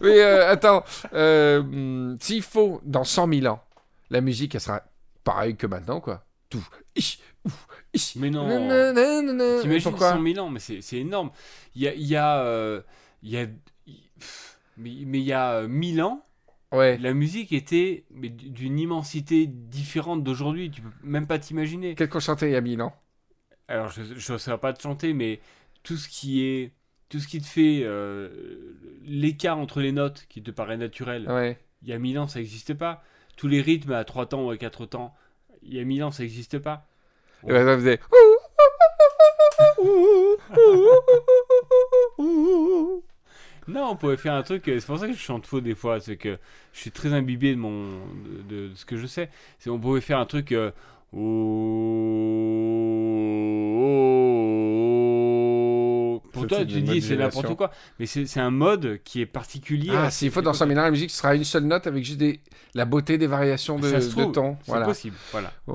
[0.00, 3.62] Mais euh, attends, euh, s'il faut, dans 100 000 ans,
[4.10, 4.82] la musique, elle sera
[5.22, 6.24] pareille que maintenant, quoi.
[6.50, 6.66] Tout.
[8.16, 8.46] Mais non.
[9.62, 10.12] T'imagines Pourquoi?
[10.12, 11.30] 100 000 ans, mais c'est énorme.
[11.74, 12.80] Il y a, il y a, euh,
[13.22, 13.73] il y a, il- pff,
[14.76, 16.24] mais, mais il y a euh, 1000 ans,
[16.72, 16.98] Ouais.
[16.98, 20.72] la musique était d'une immensité différente d'aujourd'hui.
[20.72, 21.94] Tu peux même pas t'imaginer.
[21.94, 22.92] Qu'est-ce qu'on chantait il y a 1000 ans?
[23.68, 25.40] Alors, je ne saurais pas te chanter, mais
[25.84, 26.72] tout ce qui est,
[27.08, 31.30] tout ce qui te fait euh, l'écart entre les notes qui te paraît naturel.
[31.30, 31.58] Ouais.
[31.82, 33.04] Il y a 1000 ans, ça n'existait pas.
[33.36, 35.14] Tous les rythmes à 3 temps ou à 4 temps,
[35.62, 36.88] il y a 1000 ans, ça n'existait pas.
[37.44, 38.00] Et ben, ça faisait.
[43.68, 44.68] Non, on pourrait faire un truc.
[44.68, 46.00] euh, C'est pour ça que je chante faux des fois.
[46.00, 46.38] C'est que
[46.72, 48.00] je suis très imbibé de mon
[48.48, 49.30] de, de ce que je sais.
[49.58, 50.52] C'est on pourrait faire un truc.
[50.52, 50.70] euh,
[54.94, 57.70] oh, Pour Ça, toi, c'est tu dis c'est n'importe quoi.
[57.98, 59.92] Mais c'est c'est un mode qui est particulier.
[59.94, 60.80] Ah, s'il faut dans 100 000 époque.
[60.80, 62.40] ans, la musique ce sera une seule note avec juste des...
[62.74, 64.56] la beauté des variations de, Ça se de trouve, ton.
[64.62, 64.86] C'est Voilà.
[64.86, 65.16] possible.
[65.32, 65.52] Voilà.
[65.66, 65.72] Oh,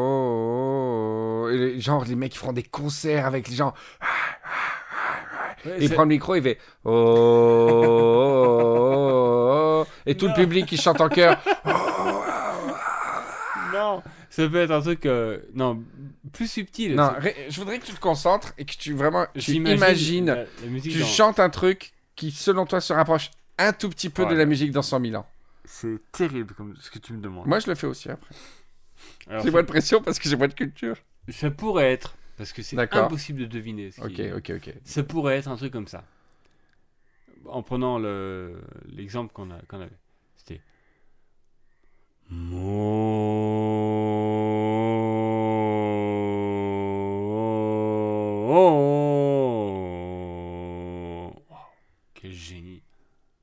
[0.00, 1.78] oh, oh.
[1.78, 3.72] Genre, les mecs qui feront des concerts avec les gens.
[5.64, 6.58] Ouais, Il prend le micro, il fait.
[6.84, 9.86] Oh, oh, oh, oh.
[10.06, 10.34] Et tout Non.
[10.36, 11.38] le public qui chante en chœur.
[13.72, 15.06] Non, ça peut être un truc.
[15.06, 15.82] euh, Non,
[16.32, 16.94] plus subtil.
[16.94, 17.12] Non,
[17.48, 19.26] je voudrais que tu te concentres et que tu vraiment.
[19.38, 20.26] Tu imagines.
[20.26, 24.26] la- Tu dans- chantes un truc qui, selon toi, se rapproche un tout petit peu
[24.26, 25.26] de la musique dans 100 000 ans.
[25.64, 27.46] C'est terrible comme ce que tu me demandes.
[27.46, 28.34] Moi, je le fais aussi après.
[29.44, 30.96] J'ai moins de pression parce que j'ai moins de culture.
[31.30, 33.90] Ça pourrait être, parce que c'est impossible de deviner.
[33.90, 34.00] Ce.
[34.00, 34.74] Ok, ok, ok.
[34.84, 36.04] Ça pourrait être un truc comme ça.
[37.44, 37.98] En prenant
[38.86, 39.58] l'exemple qu'on a...
[39.68, 39.90] qu avait.
[40.36, 40.60] C'était.
[52.14, 52.82] Quel génie.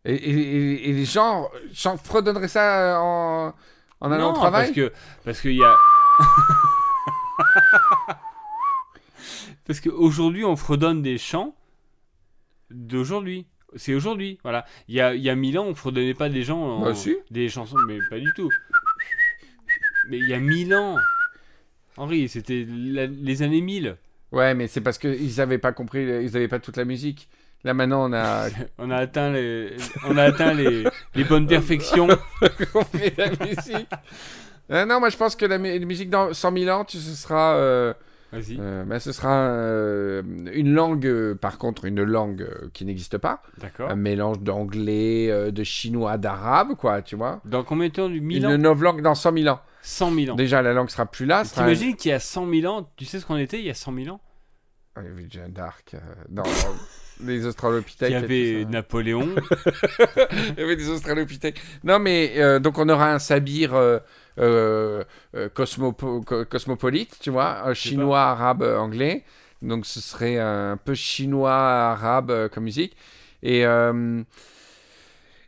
[0.05, 3.51] Et, les gens, j'en fredonnerais ça euh,
[3.99, 4.67] en, allant non, au travail?
[4.67, 4.93] Parce que
[5.25, 5.75] parce qu'il y a.
[9.65, 11.55] parce qu'aujourd'hui, on fredonne des chants
[12.71, 13.45] d'aujourd'hui.
[13.77, 14.65] C'est aujourd'hui, voilà.
[14.87, 16.95] Il y a, il y a mille ans, on fredonnait pas des gens en- Bah,
[16.95, 17.15] si.
[17.29, 18.49] des chansons, mais pas du tout.
[20.09, 20.95] Mais il y a mille ans,
[21.97, 23.97] Henri, c'était la- les années 1000.
[24.31, 27.27] Ouais, mais c'est parce qu'ils n'avaient pas compris, ils n'avaient pas toute la musique.
[27.63, 28.47] Là maintenant, on a
[28.77, 29.75] On a atteint les,
[30.07, 30.83] on a atteint les,
[31.15, 32.07] les bonnes perfections.
[32.73, 33.89] compris la musique.
[34.71, 36.97] Euh, non, moi je pense que la, mu- la musique dans 100 000 ans, tu,
[36.97, 37.93] ce sera, euh,
[38.35, 38.57] Vas-y.
[38.57, 40.21] ben, ce sera euh,
[40.53, 43.89] une langue, euh, par contre, une langue qui n'existe pas, D'accord.
[43.89, 47.41] un mélange d'anglais, de chinois, d'arabe, quoi, tu vois.
[47.45, 49.59] Dans combien de temps du 1000 Une ans novlangue dans 100 000 ans.
[49.81, 50.35] 100 000 ans.
[50.35, 51.43] Déjà, la langue sera plus là.
[51.43, 53.75] T'imagines qu'il y a 100 000 ans, tu sais ce qu'on était il y a
[53.75, 54.21] 100 000 ans?
[54.97, 55.95] Ouais, il y avait Jeanne d'Arc,
[56.29, 56.43] dans
[57.23, 58.09] les Australopithèques.
[58.09, 58.65] Il y avait.
[58.65, 59.27] Napoléon.
[60.57, 61.61] Il y avait des Australopithèques.
[61.83, 63.99] Non, mais euh, donc on aura un sabir euh,
[64.37, 69.23] cosmopo- co- cosmopolite, tu vois, chinois, arabe, euh, anglais.
[69.61, 72.95] Donc ce serait un peu chinois, arabe euh, comme musique.
[73.41, 74.21] Et, euh,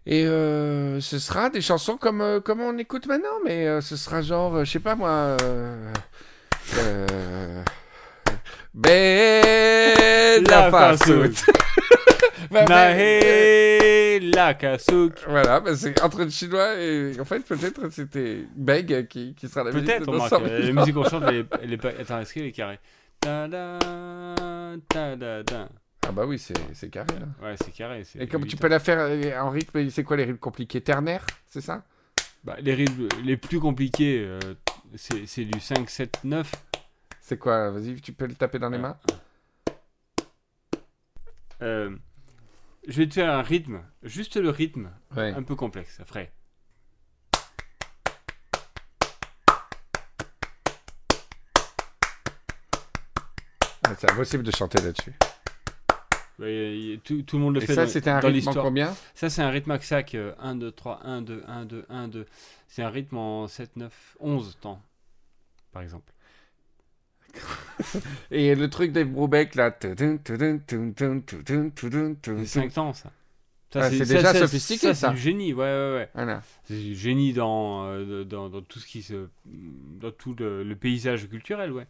[0.05, 3.97] et euh, ce sera des chansons comme, euh, comme on écoute maintenant, mais euh, ce
[3.97, 5.35] sera genre, euh, je sais pas moi.
[5.41, 5.93] Euh,
[6.77, 7.61] euh,
[8.73, 11.33] Bella Fasout.
[12.51, 15.19] Bah, mais- Nahe Lakasuk.
[15.27, 17.19] voilà, bah, c'est entre le chinois et.
[17.19, 20.73] En fait, peut-être c'était Beg qui, qui sera la musique Peut-être, on 200 000 La
[20.73, 21.89] musique qu'on chante, elle est, elle est pas.
[21.89, 22.79] Attends, est-ce qu'elle est carrée?
[23.19, 23.79] Ta-da,
[24.89, 25.69] ta-da-da.
[26.07, 27.47] Ah bah oui, c'est carré là.
[27.47, 28.03] Ouais, c'est carré.
[28.19, 30.79] Et comme tu peux la faire euh, en rythme, c'est quoi les rythmes compliqués?
[30.81, 31.83] Ternaire, c'est ça?
[32.43, 34.39] Bah, les rythmes les plus compliqués, euh,
[34.95, 36.51] c'est c'est du 5, 7, 9.
[37.19, 37.71] C'est quoi?
[37.71, 38.95] Vas-y, tu peux le taper dans les mains
[41.61, 41.89] Euh,
[42.87, 45.31] je vais te faire un rythme, juste le rythme, Ouais.
[45.33, 46.31] un peu complexe, après.
[53.85, 55.13] Ah, C'est impossible de chanter là-dessus.
[57.03, 58.65] Tout, tout le monde le Et fait ça, dans- c'était un dans rythme en l'histoire.
[58.65, 58.95] combien?
[59.15, 60.15] Ça, c'est un rythme axac.
[60.39, 62.25] 1, 2, 3, 1, 2, 1, 2, 1, 2.
[62.67, 64.81] C'est un rythme en 7, 9, 11 temps,
[65.71, 66.11] par exemple.
[68.31, 69.75] Et le truc des Brubeck là.
[69.81, 69.95] C'est
[72.25, 73.11] C'est 5 temps, ça.
[73.73, 74.93] Ça, Ah, c'est déjà sophistiqué, ça.
[74.93, 75.07] ça.
[75.09, 76.09] C'est du génie, ouais, ouais, ouais.
[76.13, 76.41] Voilà.
[76.63, 79.27] C'est du génie dans, euh, dans, dans tout ce qui se.
[79.45, 81.85] dans tout le, le paysage culturel, ouais.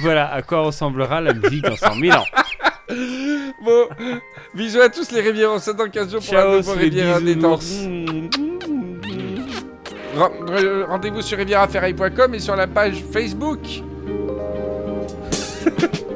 [0.00, 2.24] Voilà à quoi ressemblera la musique dans 100 000 ans.
[3.64, 3.88] Bon,
[4.54, 5.50] bisous à tous les rivières.
[5.52, 7.60] On se dans 15 jours pour Ciao, un nouveau c'est les Riviera détente.
[7.60, 8.36] bisounours.
[10.16, 13.58] Ren- re- Rendez-vous sur rivieraferraille.com et sur la page Facebook.